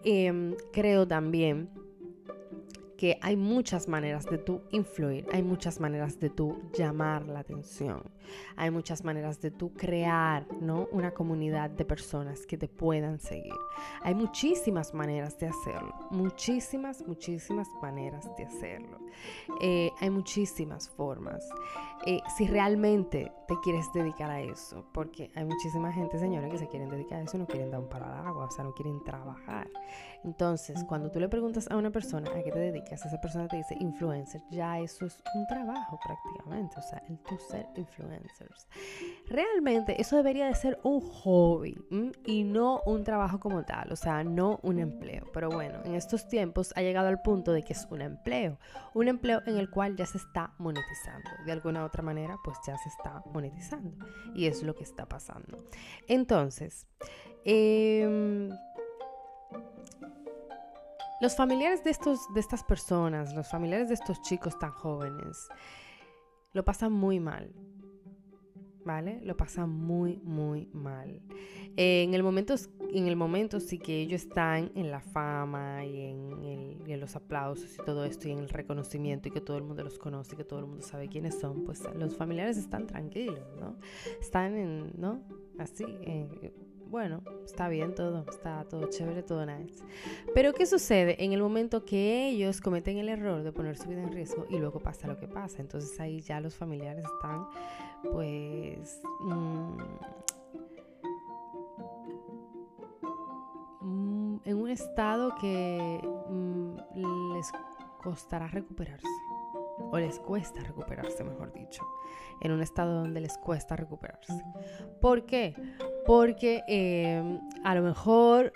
Em, 0.05 0.55
creo 0.73 1.07
también 1.09 1.69
que 2.97 3.19
hay 3.21 3.37
muchas 3.37 3.89
maneras 3.89 4.27
de 4.27 4.39
tú 4.39 4.63
influir, 4.71 5.27
hay 5.33 5.43
muchas 5.43 5.81
maneras 5.81 6.21
de 6.21 6.31
tú 6.31 6.63
llamar 6.73 7.27
la 7.27 7.41
atención, 7.41 8.03
hay 8.57 8.71
muchas 8.71 9.05
maneras 9.05 9.41
de 9.41 9.51
tú 9.51 9.73
crear, 9.75 10.47
¿no? 10.61 10.89
Una 10.93 11.13
comunidad 11.13 11.71
de 11.71 11.85
personas 11.85 12.47
que 12.47 12.57
te 12.57 12.69
puedan 12.69 13.21
seguir. 13.21 13.53
Hay 14.03 14.15
muchísimas 14.15 14.95
maneras 14.95 15.39
de 15.39 15.49
hacerlo, 15.49 15.95
muchísimas, 16.11 17.07
muchísimas 17.07 17.69
maneras 17.83 18.31
de 18.37 18.45
hacerlo. 18.45 18.99
Eh, 19.61 19.91
hay 20.01 20.11
muchísimas 20.11 20.89
formas. 20.89 21.49
Eh, 22.07 22.21
si 22.37 22.47
realmente 22.47 23.33
te 23.49 23.55
quieres 23.63 23.87
dedicar 23.95 24.31
a 24.31 24.41
eso, 24.41 24.85
porque 24.93 25.31
hay 25.35 25.45
muchísima 25.45 25.91
gente, 25.93 26.19
señora, 26.19 26.51
que 26.51 26.59
se 26.59 26.69
quieren 26.69 26.91
dedicar 26.91 27.21
a 27.21 27.23
eso, 27.23 27.39
no 27.39 27.47
quieren 27.47 27.71
dar 27.71 27.81
un 27.81 27.89
palo 27.89 28.05
al 28.07 28.27
agua, 28.27 28.45
o 28.45 28.51
sea, 28.51 28.65
no 28.65 28.75
quieren 28.75 29.03
trabajar. 29.05 29.71
Entonces, 30.23 30.85
cuando 30.85 31.11
tú 31.11 31.21
le 31.21 31.29
preguntas 31.29 31.71
a 31.71 31.77
una 31.77 31.91
persona 31.91 32.31
a 32.31 32.43
qué 32.43 32.51
te 32.51 32.59
dedicas, 32.59 32.84
esa 32.91 33.21
persona 33.21 33.49
te 33.49 33.57
dice 33.57 33.77
influencer, 33.79 34.43
ya 34.51 34.79
eso 34.79 35.07
es 35.07 35.19
un 35.35 35.47
trabajo 35.47 35.99
prácticamente, 36.05 36.79
o 36.79 36.83
sea, 36.83 37.03
el 37.09 37.19
tú 37.21 37.39
ser 37.39 37.67
influencers. 37.77 38.69
Realmente 39.29 40.01
eso 40.01 40.17
debería 40.17 40.47
de 40.47 40.55
ser 40.55 40.79
un 40.83 41.01
hobby 41.01 41.77
y 42.25 42.45
no 42.45 42.81
un 42.87 43.05
trabajo 43.05 43.41
como 43.41 43.65
tal, 43.65 43.93
o 43.93 43.97
sea, 43.97 44.25
no 44.25 44.61
un 44.63 44.79
empleo. 44.79 45.31
Pero 45.33 45.51
bueno, 45.51 45.81
en 45.85 45.95
estos 45.95 46.29
tiempos 46.29 46.73
ha 46.77 46.83
llegado 46.83 47.09
al 47.09 47.23
punto 47.23 47.53
de 47.53 47.63
que 47.63 47.73
es 47.73 47.87
un 47.91 48.03
empleo, 48.03 48.59
un 48.95 49.09
empleo 49.09 49.43
en 49.47 49.57
el 49.57 49.71
cual 49.71 49.97
ya 49.97 50.07
se 50.07 50.19
está 50.19 50.53
monetizando. 50.59 51.31
De 51.45 51.53
alguna 51.53 51.85
otra 51.85 52.03
manera, 52.03 52.37
pues 52.45 52.59
ya 52.67 52.77
se 52.79 52.89
está 52.89 53.23
monetizando 53.33 54.05
y 54.35 54.47
es 54.47 54.63
lo 54.63 54.75
que 54.75 54.85
está 54.85 55.07
pasando. 55.07 55.65
Entonces, 56.09 56.87
eh, 57.45 58.51
los 61.21 61.37
familiares 61.37 61.85
de, 61.85 61.91
estos, 61.91 62.33
de 62.35 62.41
estas 62.41 62.65
personas, 62.65 63.35
los 63.35 63.49
familiares 63.49 63.89
de 63.89 63.95
estos 63.95 64.21
chicos 64.23 64.59
tan 64.59 64.71
jóvenes, 64.71 65.49
lo 66.53 66.65
pasan 66.65 66.93
muy 66.93 67.21
mal. 67.21 67.53
¿Vale? 68.85 69.21
Lo 69.23 69.35
pasan 69.35 69.71
muy, 69.71 70.19
muy 70.19 70.69
mal. 70.75 71.23
en, 71.75 72.13
el 72.13 72.23
momento, 72.23 72.55
en 72.93 73.09
el 73.09 73.17
momento 73.17 73.59
sí 73.59 73.79
que 73.79 74.03
ellos 74.03 74.25
están 74.25 74.73
en 74.75 74.91
la 74.91 75.01
fama 75.01 75.87
y 75.87 76.03
en, 76.03 76.83
en, 76.87 77.01
los 77.01 77.17
aplausos 77.17 77.75
y 77.75 77.83
todo 77.83 78.05
esto 78.05 78.29
y 78.29 78.33
en 78.33 78.41
el 78.41 78.51
reconocimiento 78.51 79.29
y 79.29 79.31
que 79.31 79.41
todo 79.41 79.57
el 79.57 79.63
mundo 79.63 79.83
los 79.85 79.99
conoce 79.99 80.37
que 80.37 80.45
todo 80.45 80.59
el 80.59 80.67
mundo 80.67 80.83
sabe 80.83 81.09
quiénes 81.09 81.41
son, 81.41 81.65
pues 81.65 81.83
los 81.97 82.15
familiares 82.15 82.59
están 82.59 82.87
tranquilos, 82.87 83.41
¿no? 83.59 83.79
Están 84.21 84.55
en, 84.55 84.93
¿no? 85.01 85.23
Así, 85.59 85.85
eh, 86.03 86.53
bueno, 86.89 87.23
está 87.45 87.69
bien 87.69 87.95
todo, 87.95 88.25
está 88.29 88.65
todo 88.65 88.89
chévere, 88.89 89.23
todo 89.23 89.45
nice. 89.47 89.85
Pero 90.35 90.53
¿qué 90.53 90.67
sucede 90.67 91.23
en 91.25 91.33
el 91.33 91.43
momento 91.43 91.85
que 91.85 92.29
ellos 92.29 92.61
cometen 92.61 92.99
el 92.99 93.09
error 93.09 93.43
de 93.43 93.53
poner 93.53 93.77
su 93.77 93.89
vida 93.89 94.03
en 94.03 94.13
riesgo 94.13 94.47
y 94.49 94.59
luego 94.59 94.81
pasa 94.81 95.07
lo 95.07 95.19
que 95.19 95.29
pasa? 95.29 95.61
Entonces 95.61 95.99
ahí 96.01 96.21
ya 96.21 96.41
los 96.41 96.55
familiares 96.55 97.05
están 97.05 97.47
pues... 98.13 99.01
Mm, 99.21 99.79
mm, 103.81 104.41
en 104.45 104.57
un 104.57 104.71
estado 104.71 105.35
que 105.41 106.01
mm, 106.29 107.35
les 107.35 107.51
costará 108.03 108.47
recuperarse 108.49 109.07
o 109.95 109.99
les 109.99 110.19
cuesta 110.19 110.61
recuperarse, 110.61 111.23
mejor 111.23 111.53
dicho, 111.53 111.87
en 112.41 112.51
un 112.51 112.61
estado 112.61 113.03
donde 113.03 113.21
les 113.21 113.39
cuesta 113.39 113.77
recuperarse. 113.77 114.33
¿Por 115.01 115.25
qué? 115.25 115.55
Porque 116.05 116.65
em, 116.67 117.41
a 117.63 117.77
lo 117.77 117.83
mejor 117.83 118.53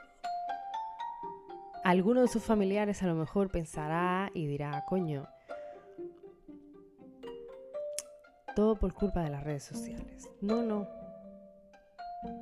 alguno 1.84 2.22
de 2.22 2.28
sus 2.28 2.42
familiares 2.42 3.04
a 3.04 3.06
lo 3.06 3.14
mejor 3.14 3.52
pensará 3.52 4.32
y 4.34 4.48
dirá, 4.48 4.84
coño, 4.84 5.28
todo 8.56 8.74
por 8.74 8.92
culpa 8.92 9.22
de 9.22 9.30
las 9.30 9.44
redes 9.44 9.62
sociales. 9.62 10.28
No, 10.40 10.64
no. 10.64 10.88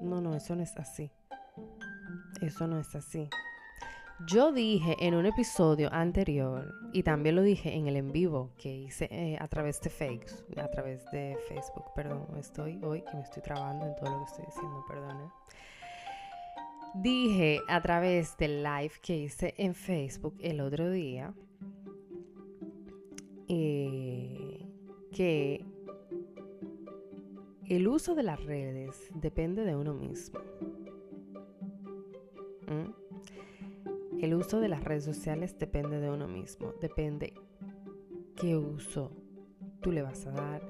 No, 0.01 0.23
no, 0.23 0.35
eso 0.35 0.57
no 0.57 0.63
es 0.63 0.75
así. 0.79 1.13
Eso 2.41 2.67
no 2.67 2.81
es 2.81 2.95
así. 2.95 3.29
Yo 4.25 4.51
dije 4.51 4.97
en 5.01 5.15
un 5.15 5.27
episodio 5.27 5.93
anterior, 5.93 6.75
y 6.95 7.03
también 7.03 7.37
lo 7.37 7.43
dije 7.43 7.75
en 7.75 7.87
el 7.87 7.97
en 7.97 8.13
vivo 8.13 8.51
que 8.57 8.75
hice 8.75 9.09
eh, 9.11 9.37
a 9.39 9.47
través 9.47 9.79
de 9.83 9.91
Facebook, 9.91 10.59
a 10.59 10.71
través 10.71 11.05
de 11.11 11.37
Facebook, 11.49 11.85
perdón, 11.95 12.27
estoy 12.39 12.81
hoy 12.83 13.03
que 13.03 13.15
me 13.15 13.23
estoy 13.23 13.43
trabando 13.43 13.85
en 13.85 13.95
todo 13.97 14.11
lo 14.11 14.19
que 14.21 14.25
estoy 14.25 14.47
diciendo, 14.47 14.85
perdón. 14.89 15.31
Dije 16.95 17.61
a 17.69 17.83
través 17.83 18.39
del 18.39 18.63
live 18.63 18.93
que 19.03 19.19
hice 19.19 19.55
en 19.59 19.75
Facebook 19.75 20.35
el 20.41 20.63
otro 20.63 20.91
día 20.91 21.35
eh, 23.49 24.67
que 25.13 25.63
el 27.67 27.87
uso 27.87 28.15
de 28.15 28.23
las 28.23 28.43
redes 28.43 29.11
depende 29.15 29.63
de 29.65 29.77
uno 29.77 29.93
mismo. 29.93 30.41
¿Mm? 32.67 33.06
El 34.21 34.35
uso 34.35 34.61
de 34.61 34.69
las 34.69 34.83
redes 34.83 35.05
sociales 35.05 35.59
depende 35.59 36.01
de 36.01 36.11
uno 36.11 36.27
mismo, 36.27 36.73
depende 36.81 37.35
qué 38.35 38.57
uso 38.57 39.13
tú 39.83 39.93
le 39.93 40.01
vas 40.01 40.27
a 40.27 40.31
dar, 40.31 40.63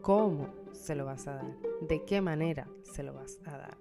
cómo 0.00 0.48
se 0.72 0.94
lo 0.94 1.04
vas 1.04 1.26
a 1.28 1.34
dar, 1.34 1.56
de 1.82 2.04
qué 2.04 2.22
manera 2.22 2.68
se 2.82 3.02
lo 3.02 3.12
vas 3.12 3.38
a 3.44 3.58
dar. 3.58 3.76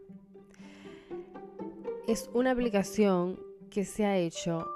Es 2.07 2.29
una 2.33 2.51
aplicación 2.51 3.39
que 3.69 3.85
se 3.85 4.05
ha 4.05 4.17
hecho 4.17 4.67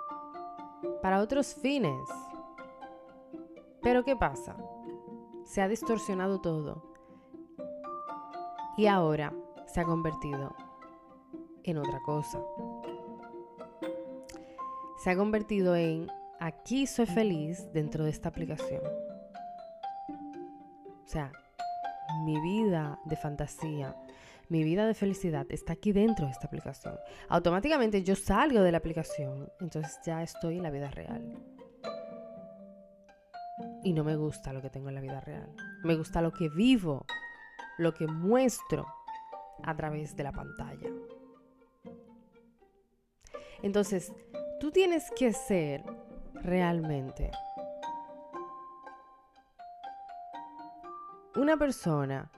para 1.01 1.21
otros 1.21 1.53
fines. 1.55 2.07
Pero 3.81 4.03
¿qué 4.03 4.15
pasa? 4.15 4.55
Se 5.43 5.61
ha 5.61 5.67
distorsionado 5.67 6.39
todo 6.39 6.83
y 8.77 8.87
ahora 8.87 9.33
se 9.67 9.81
ha 9.81 9.83
convertido 9.83 10.55
en 11.63 11.77
otra 11.77 11.99
cosa 12.05 12.41
se 14.99 15.09
ha 15.09 15.15
convertido 15.15 15.75
en 15.75 16.07
aquí 16.39 16.85
soy 16.85 17.05
feliz 17.05 17.71
dentro 17.73 18.03
de 18.03 18.09
esta 18.09 18.29
aplicación. 18.29 18.83
O 21.05 21.07
sea, 21.07 21.31
mi 22.25 22.39
vida 22.41 22.99
de 23.05 23.15
fantasía, 23.15 23.95
mi 24.49 24.63
vida 24.63 24.85
de 24.85 24.93
felicidad 24.93 25.45
está 25.49 25.73
aquí 25.73 25.93
dentro 25.93 26.25
de 26.25 26.31
esta 26.31 26.47
aplicación. 26.47 26.95
Automáticamente 27.29 28.03
yo 28.03 28.15
salgo 28.15 28.61
de 28.61 28.71
la 28.71 28.79
aplicación, 28.79 29.49
entonces 29.61 29.99
ya 30.05 30.21
estoy 30.21 30.57
en 30.57 30.63
la 30.63 30.71
vida 30.71 30.89
real. 30.91 31.33
y 33.83 33.93
no 33.93 34.03
me 34.03 34.15
gusta 34.15 34.51
lo 34.51 34.61
que 34.61 34.69
tengo 34.69 34.89
en 34.89 34.95
la 34.95 35.01
vida 35.01 35.21
real. 35.21 35.49
Me 35.83 35.95
gusta 35.95 36.21
lo 36.21 36.31
que 36.33 36.49
vivo, 36.49 37.05
lo 37.77 37.93
que 37.93 38.07
muestro 38.07 38.85
a 39.63 39.75
través 39.75 40.15
de 40.15 40.23
la 40.23 40.31
pantalla. 40.33 40.89
Entonces, 43.61 44.13
tú 44.59 44.71
tienes 44.71 45.09
que 45.11 45.31
ser 45.33 45.83
realmente 46.33 47.31
una 51.35 51.57
persona 51.57 52.31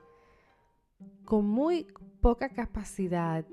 con 1.25 1.45
muy 1.45 1.87
poca 2.21 2.49
capacidad 2.49 3.45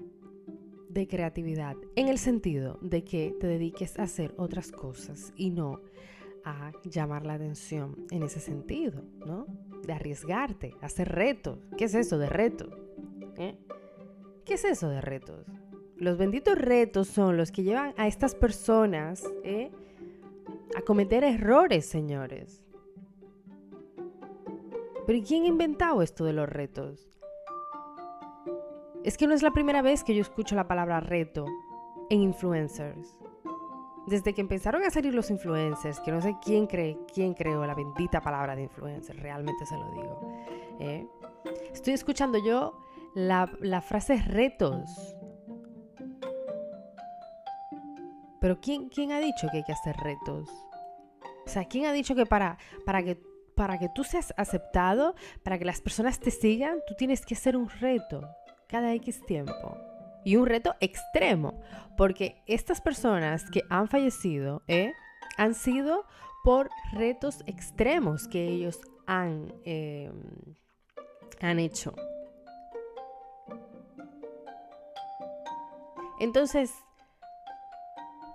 de 0.91 1.07
creatividad, 1.07 1.77
en 1.97 2.09
el 2.09 2.19
sentido 2.19 2.79
de 2.83 3.05
que 3.05 3.35
te 3.39 3.47
dediques 3.47 3.99
a 3.99 4.03
hacer 4.03 4.35
otras 4.37 4.73
cosas 4.73 5.33
y 5.37 5.51
no 5.51 5.81
a 6.45 6.73
llamar 6.85 7.25
la 7.27 7.35
atención 7.35 8.07
en 8.11 8.23
ese 8.23 8.41
sentido, 8.41 9.03
¿no? 9.25 9.47
De 9.87 9.93
arriesgarte, 9.93 10.75
hacer 10.81 11.09
retos. 11.11 11.59
¿Qué 11.77 11.85
es 11.85 11.95
eso 11.95 12.19
de 12.19 12.29
retos? 12.29 12.75
¿Eh? 13.37 13.59
¿Qué 14.45 14.55
es 14.55 14.65
eso 14.65 14.89
de 14.89 15.01
retos? 15.01 15.47
Los 15.99 16.17
benditos 16.17 16.57
retos 16.57 17.09
son 17.09 17.37
los 17.37 17.50
que 17.50 17.64
llevan 17.64 17.93
a 17.97 18.07
estas 18.07 18.37
personas 18.37 19.25
¿eh? 19.43 19.73
a 20.76 20.83
cometer 20.83 21.25
errores, 21.25 21.87
señores. 21.87 22.62
Pero 25.07 25.25
¿quién 25.26 25.43
ha 25.43 25.49
inventado 25.49 26.02
esto 26.02 26.25
de 26.25 26.33
los 26.33 26.49
retos? 26.49 27.09
Es 29.02 29.17
que 29.17 29.26
no 29.26 29.35
es 29.35 29.43
la 29.43 29.52
primera 29.52 29.83
vez 29.83 30.05
que 30.05 30.14
yo 30.14 30.23
escucho 30.23 30.55
la 30.55 30.69
palabra 30.69 31.00
reto 31.00 31.47
en 32.11 32.21
influencers. 32.23 33.19
Desde 34.07 34.35
que 34.35 34.40
empezaron 34.40 34.85
a 34.85 34.90
salir 34.90 35.14
los 35.14 35.31
influencers, 35.31 35.99
que 36.00 36.12
no 36.12 36.21
sé 36.21 36.37
quién 36.45 36.67
cree, 36.67 36.99
quién 37.12 37.35
creó 37.35 37.67
la 37.67 37.75
bendita 37.75 38.21
palabra 38.21 38.55
de 38.55 38.62
influencer, 38.62 39.17
realmente 39.17 39.67
se 39.67 39.76
lo 39.76 39.90
digo. 39.90 40.21
¿eh? 40.78 41.09
Estoy 41.73 41.95
escuchando 41.95 42.38
yo 42.38 42.78
la, 43.14 43.50
la 43.61 43.81
frase 43.81 44.23
retos. 44.23 45.17
Pero 48.40 48.61
¿quién, 48.61 48.88
¿quién 48.88 49.12
ha 49.12 49.21
dicho 49.21 49.49
que 49.50 49.59
hay 49.59 49.64
que 49.64 49.73
hacer 49.73 49.97
retos? 49.97 50.49
O 51.47 51.49
sea, 51.49 51.64
¿quién 51.64 51.87
ha 51.87 51.92
dicho 51.92 52.14
que 52.14 52.26
para, 52.26 52.59
para, 52.85 53.02
que, 53.02 53.21
para 53.54 53.78
que 53.78 53.88
tú 53.88 54.04
seas 54.04 54.35
aceptado, 54.37 55.14
para 55.42 55.59
que 55.59 55.64
las 55.64 55.80
personas 55.80 56.21
te 56.21 56.30
sigan, 56.30 56.78
tú 56.87 56.95
tienes 56.95 57.25
que 57.25 57.35
hacer 57.35 57.57
un 57.57 57.68
reto? 57.68 58.28
cada 58.68 58.92
X 58.95 59.25
tiempo. 59.26 59.76
Y 60.25 60.37
un 60.37 60.47
reto 60.47 60.75
extremo, 60.80 61.61
porque 61.97 62.42
estas 62.47 62.80
personas 62.80 63.50
que 63.50 63.62
han 63.71 63.88
fallecido 63.88 64.62
¿eh? 64.68 64.92
han 65.37 65.54
sido 65.54 66.04
por 66.45 66.68
retos 66.92 67.42
extremos 67.47 68.28
que 68.28 68.47
ellos 68.47 68.78
han, 69.07 69.52
em, 69.64 70.12
han 71.40 71.59
hecho. 71.59 71.95
Entonces, 76.21 76.73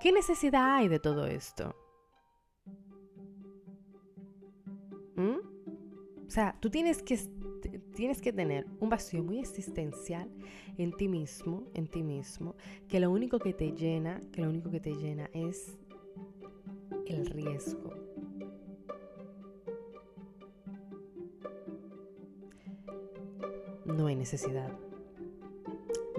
¿qué 0.04 0.12
necesidad 0.12 0.76
hay 0.76 0.90
de 0.90 1.00
todo 1.00 1.26
esto? 1.26 1.74
¿Mm? 5.16 6.28
O 6.28 6.30
sea, 6.30 6.58
tú 6.60 6.70
tienes 6.70 7.02
que 7.02 7.18
tienes 7.96 8.22
que 8.22 8.34
tener 8.34 8.68
un 8.82 8.90
vacío 8.90 9.24
muy 9.24 9.40
existencial 9.40 10.30
en 10.78 10.92
ti 10.92 11.08
mismo, 11.08 11.64
en 11.74 11.88
ti 11.88 12.04
mismo, 12.04 12.56
que 12.90 13.00
lo 13.00 13.12
único 13.12 13.40
que 13.40 13.54
te 13.54 13.72
llena, 13.72 14.20
que 14.34 14.42
lo 14.42 14.50
único 14.50 14.70
que 14.70 14.82
te 14.82 14.94
llena 14.94 15.30
es 15.32 15.78
el 17.06 17.26
riesgo. 17.28 17.94
No 23.86 24.08
hay 24.08 24.18
necesidad. 24.18 24.78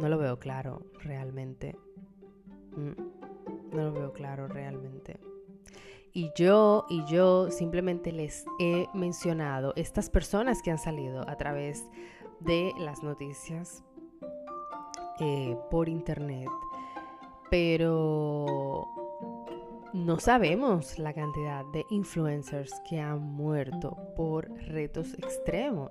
No 0.01 0.09
lo 0.09 0.17
veo 0.17 0.39
claro 0.39 0.87
realmente. 1.03 1.77
Mm, 2.77 3.14
no 3.75 3.85
lo 3.85 3.93
veo 3.93 4.13
claro 4.13 4.49
realmente. 4.49 5.19
Y 6.13 6.31
yo, 6.37 6.87
y 6.89 7.05
yo 7.07 7.51
simplemente 7.51 8.13
les 8.13 8.47
he 8.61 8.87
mencionado 8.95 9.73
estas 9.75 10.09
personas 10.09 10.63
que 10.63 10.71
han 10.71 10.79
salido 10.79 11.29
a 11.29 11.37
través 11.37 11.85
de 12.39 12.73
las 12.79 13.03
noticias 13.03 13.83
eh, 15.19 15.57
por 15.71 15.89
internet. 15.89 16.49
Pero 17.51 18.87
no 19.93 20.19
sabemos 20.21 20.99
la 20.99 21.13
cantidad 21.13 21.65
de 21.73 21.85
influencers 21.91 22.73
que 22.89 23.01
han 23.01 23.21
muerto 23.21 23.97
por 24.17 24.51
retos 24.69 25.15
extremos. 25.15 25.91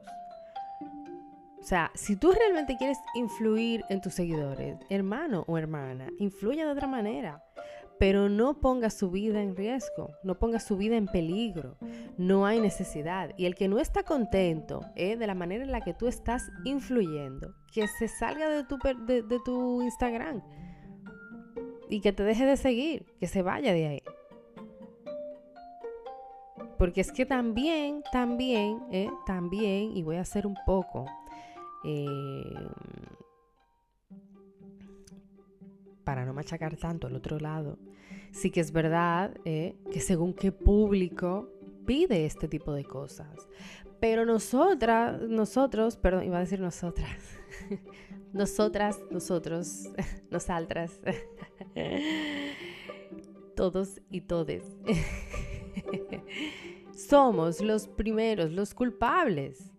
O 1.60 1.66
sea, 1.66 1.92
si 1.96 2.18
tú 2.18 2.32
realmente 2.32 2.76
quieres 2.78 2.98
influir 3.16 3.86
en 3.90 4.02
tus 4.02 4.14
seguidores, 4.14 4.78
hermano 4.90 5.46
o 5.48 5.58
hermana, 5.58 6.08
influye 6.20 6.66
de 6.66 6.72
otra 6.72 6.88
manera 6.88 7.42
pero 8.00 8.30
no 8.30 8.60
ponga 8.60 8.90
su 8.90 9.12
vida 9.12 9.42
en 9.42 9.56
riesgo, 9.56 10.12
no 10.24 10.38
ponga 10.40 10.60
su 10.60 10.78
vida 10.78 10.98
en 10.98 11.08
peligro. 11.08 11.78
No 12.18 12.46
hay 12.46 12.60
necesidad. 12.60 13.32
Y 13.38 13.46
el 13.46 13.56
que 13.56 13.68
no 13.68 13.80
está 13.80 14.04
contento 14.04 14.82
eh, 14.96 15.16
de 15.16 15.28
la 15.28 15.36
manera 15.36 15.64
en 15.64 15.72
la 15.72 15.82
que 15.82 15.94
tú 15.94 16.08
estás 16.08 16.50
influyendo, 16.66 17.54
que 17.72 17.88
se 17.88 18.08
salga 18.08 18.50
de 18.50 18.64
tu, 18.64 18.78
de, 18.78 19.40
tu 19.46 19.82
Instagram 19.82 20.42
y 21.90 22.02
que 22.02 22.12
te 22.14 22.24
deje 22.24 22.46
de 22.46 22.58
seguir, 22.58 23.06
que 23.20 23.28
se 23.28 23.42
vaya 23.42 23.74
de 23.74 23.88
ahí. 23.88 24.04
Porque 26.78 27.02
es 27.02 27.12
que 27.12 27.26
también, 27.26 28.04
también, 28.12 28.82
eh, 28.92 29.10
también, 29.26 29.96
y 29.96 30.04
voy 30.04 30.18
a 30.18 30.22
hacer 30.22 30.46
un 30.46 30.58
poco, 30.66 31.06
eh, 31.86 32.44
para 36.04 36.26
no 36.26 36.34
machacar 36.34 36.78
tanto 36.78 37.08
al 37.08 37.16
otro 37.16 37.40
lado, 37.40 37.78
sí 38.32 38.52
que 38.52 38.60
es 38.60 38.72
verdad 38.72 39.36
eh, 39.46 39.76
que 39.92 40.00
según 40.00 40.34
qué 40.34 40.52
público 40.52 41.50
pide 41.86 42.26
este 42.26 42.48
tipo 42.48 42.74
de 42.74 42.84
cosas. 42.84 43.48
Pero 44.00 44.26
nosotras, 44.26 45.22
nosotros, 45.22 45.96
perdón, 45.98 46.26
iba 46.26 46.38
a 46.38 46.42
decir 46.42 46.60
nosotras, 46.60 47.18
nosotras, 48.34 49.00
nosotros, 49.12 49.90
nosotras, 50.30 51.00
todos 53.56 54.02
y 54.10 54.22
todes, 54.22 54.64
somos 56.96 57.62
los 57.62 57.88
primeros, 57.88 58.52
los 58.52 58.74
culpables 58.74 59.72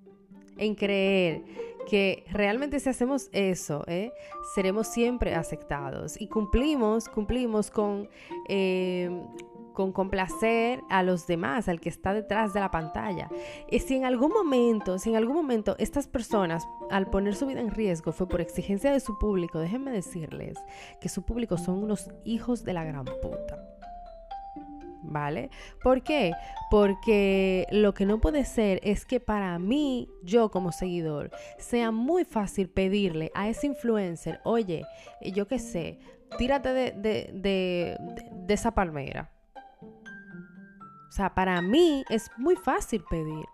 en 0.57 0.75
creer 0.75 1.43
que 1.85 2.25
realmente 2.31 2.81
si 2.81 2.89
hacemos 2.89 3.29
eso, 3.33 3.85
¿eh? 3.87 4.13
seremos 4.55 4.87
siempre 4.87 5.35
aceptados 5.35 6.21
y 6.21 6.29
cumplimos, 6.29 7.09
cumplimos 7.09 7.71
con, 7.71 8.09
eh, 8.49 9.11
con 9.75 9.93
complacer 9.93 10.83
a 10.89 11.03
los 11.03 11.27
demás, 11.27 11.69
al 11.69 11.81
que 11.81 11.89
está 11.89 12.15
detrás 12.15 12.55
de 12.55 12.61
la 12.61 12.71
pantalla. 12.71 13.29
Y 13.71 13.81
si 13.81 13.97
en 13.97 14.05
algún 14.05 14.33
momento, 14.33 14.99
si 14.99 15.11
en 15.11 15.17
algún 15.17 15.37
momento 15.37 15.77
estas 15.79 16.07
personas 16.07 16.67
al 16.91 17.11
poner 17.11 17.35
su 17.35 17.47
vida 17.47 17.61
en 17.61 17.71
riesgo 17.71 18.13
fue 18.13 18.29
por 18.29 18.41
exigencia 18.41 18.93
de 18.93 19.01
su 19.01 19.19
público, 19.19 19.59
déjenme 19.59 19.91
decirles 19.91 20.57
que 21.01 21.09
su 21.09 21.23
público 21.23 21.59
son 21.59 21.83
unos 21.83 22.11
hijos 22.25 22.65
de 22.65 22.73
la 22.73 22.85
gran 22.85 23.05
puta. 23.05 23.44
¿Vale? 25.15 25.49
¿Por 25.83 26.03
qué? 26.03 26.33
Porque 26.71 27.67
lo 27.71 27.95
que 27.95 28.05
no 28.05 28.21
puede 28.21 28.45
ser 28.45 28.81
es 28.83 29.07
que 29.07 29.21
para 29.21 29.59
mí, 29.59 30.11
yo 30.23 30.51
como 30.51 30.73
seguidor, 30.73 31.31
sea 31.57 31.91
muy 31.91 32.25
fácil 32.27 32.69
pedirle 32.69 33.31
a 33.35 33.49
ese 33.49 33.69
influencer, 33.69 34.41
oye, 34.45 34.85
yo 35.23 35.47
qué 35.47 35.59
sé, 35.59 35.99
tírate 36.37 36.93
de 36.93 37.97
esa 38.49 38.75
palmera. 38.75 39.31
O 41.09 41.13
sea, 41.13 41.33
para 41.33 41.63
mí 41.63 42.05
es 42.11 42.29
muy 42.37 42.57
fácil 42.57 43.05
pedir. 43.09 43.47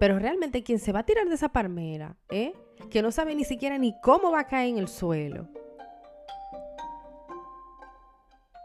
Pero 0.00 0.18
realmente 0.18 0.64
quien 0.64 0.80
se 0.80 0.90
va 0.90 0.98
a 0.98 1.06
tirar 1.06 1.28
de 1.28 1.36
esa 1.36 1.50
palmera, 1.50 2.16
¿eh? 2.28 2.52
que 2.90 3.00
no 3.00 3.12
sabe 3.12 3.36
ni 3.36 3.44
siquiera 3.44 3.78
ni 3.78 3.94
cómo 4.00 4.32
va 4.32 4.40
a 4.40 4.46
caer 4.48 4.70
en 4.70 4.78
el 4.78 4.88
suelo. 4.88 5.46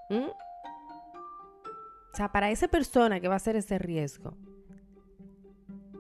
¿Mm? 0.10 0.47
O 2.18 2.20
sea, 2.20 2.32
para 2.32 2.50
esa 2.50 2.68
persona 2.68 3.20
que 3.20 3.28
va 3.28 3.36
a 3.36 3.38
hacer 3.38 3.56
ese 3.56 3.78
riesgo, 3.78 4.34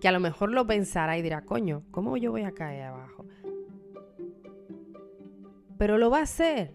que 0.01 0.07
a 0.07 0.11
lo 0.11 0.19
mejor 0.19 0.51
lo 0.51 0.65
pensará 0.65 1.15
y 1.15 1.21
dirá, 1.21 1.45
coño, 1.45 1.83
¿cómo 1.91 2.17
yo 2.17 2.31
voy 2.31 2.41
a 2.41 2.53
caer 2.53 2.85
abajo? 2.85 3.27
Pero 5.77 5.99
lo 5.99 6.09
va 6.09 6.17
a 6.17 6.23
hacer 6.23 6.73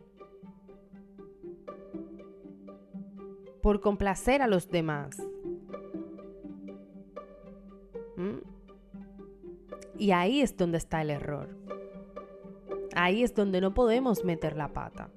por 3.60 3.80
complacer 3.80 4.42
a 4.42 4.46
los 4.46 4.70
demás. 4.70 5.20
¿Mm? 8.16 8.38
Y 9.98 10.12
ahí 10.12 10.40
es 10.40 10.56
donde 10.56 10.78
está 10.78 11.02
el 11.02 11.10
error. 11.10 11.58
Ahí 12.94 13.24
es 13.24 13.34
donde 13.34 13.60
no 13.60 13.74
podemos 13.74 14.24
meter 14.24 14.56
la 14.56 14.72
pata. 14.72 15.10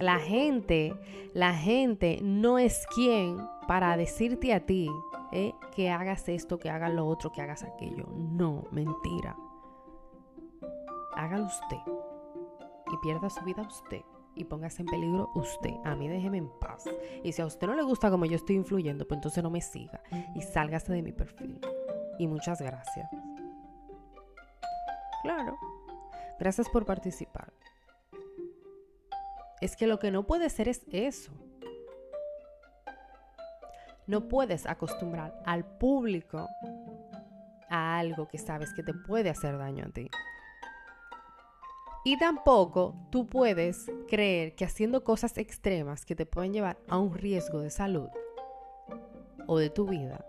La 0.00 0.18
gente, 0.18 0.94
la 1.32 1.54
gente 1.54 2.18
no 2.22 2.58
es 2.58 2.86
quien 2.94 3.38
para 3.66 3.96
decirte 3.96 4.52
a 4.52 4.60
ti 4.60 4.90
eh, 5.32 5.54
que 5.74 5.90
hagas 5.90 6.28
esto, 6.28 6.58
que 6.58 6.70
hagas 6.70 6.92
lo 6.92 7.06
otro, 7.06 7.32
que 7.32 7.40
hagas 7.40 7.62
aquello. 7.62 8.06
No, 8.14 8.64
mentira. 8.70 9.36
Hágalo 11.14 11.46
usted 11.46 11.78
y 12.92 12.96
pierda 12.98 13.30
su 13.30 13.42
vida 13.44 13.62
usted 13.62 14.02
y 14.34 14.44
póngase 14.44 14.82
en 14.82 14.88
peligro 14.88 15.30
usted. 15.34 15.74
A 15.84 15.94
mí 15.94 16.08
déjeme 16.08 16.38
en 16.38 16.50
paz. 16.60 16.84
Y 17.24 17.32
si 17.32 17.42
a 17.42 17.46
usted 17.46 17.66
no 17.66 17.74
le 17.74 17.82
gusta 17.82 18.10
como 18.10 18.26
yo 18.26 18.36
estoy 18.36 18.56
influyendo, 18.56 19.08
pues 19.08 19.18
entonces 19.18 19.42
no 19.42 19.50
me 19.50 19.60
siga 19.60 20.02
y 20.34 20.42
sálgase 20.42 20.92
de 20.92 21.02
mi 21.02 21.12
perfil. 21.12 21.58
Y 22.18 22.28
muchas 22.28 22.60
gracias. 22.60 23.08
Claro. 25.22 25.56
Gracias 26.38 26.68
por 26.68 26.84
participar. 26.84 27.52
Es 29.60 29.76
que 29.76 29.86
lo 29.86 29.98
que 29.98 30.10
no 30.10 30.26
puede 30.26 30.50
ser 30.50 30.68
es 30.68 30.82
eso. 30.90 31.32
No 34.06 34.28
puedes 34.28 34.66
acostumbrar 34.66 35.40
al 35.44 35.64
público 35.64 36.48
a 37.68 37.98
algo 37.98 38.28
que 38.28 38.38
sabes 38.38 38.72
que 38.74 38.82
te 38.82 38.94
puede 38.94 39.30
hacer 39.30 39.58
daño 39.58 39.86
a 39.86 39.90
ti. 39.90 40.08
Y 42.04 42.16
tampoco 42.18 42.94
tú 43.10 43.26
puedes 43.26 43.90
creer 44.08 44.54
que 44.54 44.64
haciendo 44.64 45.02
cosas 45.02 45.36
extremas 45.38 46.04
que 46.04 46.14
te 46.14 46.24
pueden 46.24 46.52
llevar 46.52 46.78
a 46.88 46.98
un 46.98 47.12
riesgo 47.12 47.58
de 47.58 47.70
salud 47.70 48.08
o 49.48 49.58
de 49.58 49.70
tu 49.70 49.86
vida, 49.86 50.24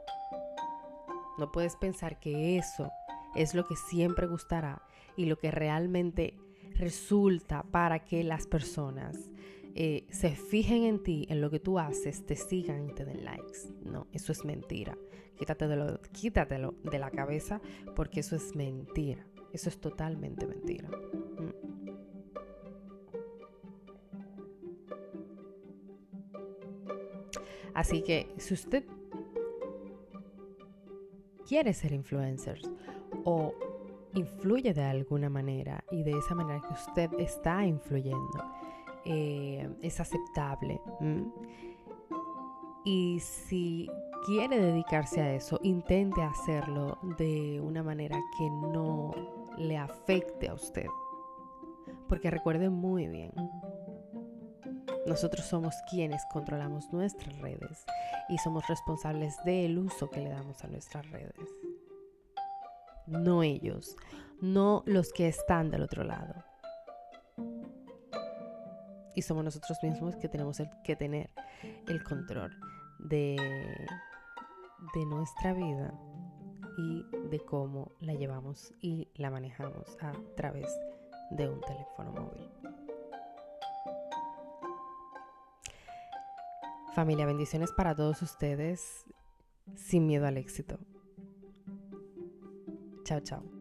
no 1.37 1.51
puedes 1.51 1.75
pensar 1.75 2.19
que 2.19 2.57
eso 2.57 2.91
es 3.35 3.53
lo 3.53 3.67
que 3.67 3.75
siempre 3.75 4.25
gustará 4.25 4.81
y 5.15 5.25
lo 5.25 5.37
que 5.37 5.51
realmente 5.51 6.35
resulta 6.77 7.63
para 7.63 7.99
que 7.99 8.23
las 8.23 8.47
personas 8.47 9.31
eh, 9.75 10.05
se 10.09 10.31
fijen 10.31 10.83
en 10.83 11.03
ti, 11.03 11.27
en 11.29 11.41
lo 11.41 11.49
que 11.49 11.59
tú 11.59 11.77
haces, 11.77 12.25
te 12.25 12.35
sigan 12.35 12.89
y 12.89 12.93
te 12.93 13.05
den 13.05 13.23
likes. 13.23 13.73
No, 13.83 14.07
eso 14.11 14.31
es 14.31 14.43
mentira. 14.43 14.97
Quítatelo, 15.37 15.99
quítatelo 16.11 16.73
de 16.83 16.97
la 16.97 17.11
cabeza 17.11 17.61
porque 17.95 18.21
eso 18.21 18.35
es 18.35 18.55
mentira. 18.55 19.25
Eso 19.53 19.69
es 19.69 19.79
totalmente 19.79 20.47
mentira. 20.47 20.89
Así 27.73 28.01
que 28.01 28.27
si 28.37 28.55
usted 28.55 28.83
quiere 31.47 31.73
ser 31.73 31.91
influencer 31.91 32.59
o 33.23 33.53
influye 34.17 34.73
de 34.73 34.83
alguna 34.83 35.29
manera 35.29 35.83
y 35.91 36.03
de 36.03 36.11
esa 36.11 36.35
manera 36.35 36.61
que 36.61 36.73
usted 36.73 37.09
está 37.19 37.65
influyendo 37.65 38.43
eh, 39.05 39.69
es 39.81 39.99
aceptable. 39.99 40.81
Y 42.83 43.19
si 43.19 43.89
quiere 44.25 44.59
dedicarse 44.59 45.21
a 45.21 45.33
eso, 45.33 45.59
intente 45.63 46.21
hacerlo 46.21 46.97
de 47.17 47.61
una 47.61 47.83
manera 47.83 48.17
que 48.37 48.49
no 48.49 49.13
le 49.57 49.77
afecte 49.77 50.49
a 50.49 50.53
usted. 50.53 50.87
Porque 52.09 52.31
recuerde 52.31 52.69
muy 52.69 53.07
bien, 53.07 53.31
nosotros 55.05 55.45
somos 55.45 55.75
quienes 55.89 56.21
controlamos 56.31 56.91
nuestras 56.91 57.37
redes 57.39 57.85
y 58.29 58.37
somos 58.37 58.67
responsables 58.67 59.35
del 59.45 59.77
uso 59.77 60.09
que 60.09 60.21
le 60.21 60.29
damos 60.29 60.63
a 60.63 60.67
nuestras 60.67 61.09
redes. 61.11 61.55
No 63.07 63.43
ellos, 63.43 63.95
no 64.41 64.83
los 64.85 65.11
que 65.11 65.27
están 65.27 65.71
del 65.71 65.83
otro 65.83 66.03
lado. 66.03 66.43
Y 69.15 69.21
somos 69.21 69.43
nosotros 69.43 69.77
mismos 69.81 70.15
que 70.17 70.29
tenemos 70.29 70.61
que 70.83 70.95
tener 70.95 71.29
el 71.87 72.03
control 72.03 72.55
de, 72.99 73.35
de 74.93 75.05
nuestra 75.05 75.53
vida 75.53 75.93
y 76.77 77.03
de 77.29 77.39
cómo 77.39 77.91
la 77.99 78.13
llevamos 78.13 78.73
y 78.79 79.09
la 79.15 79.31
manejamos 79.31 79.97
a 80.01 80.13
través 80.35 80.67
de 81.31 81.49
un 81.49 81.61
teléfono 81.61 82.11
móvil. 82.11 82.51
Familia, 86.93 87.25
bendiciones 87.25 87.71
para 87.71 87.95
todos 87.95 88.21
ustedes 88.21 89.05
sin 89.75 90.07
miedo 90.07 90.27
al 90.27 90.37
éxito. 90.37 90.79
Tchau, 93.07 93.21
tchau. 93.21 93.56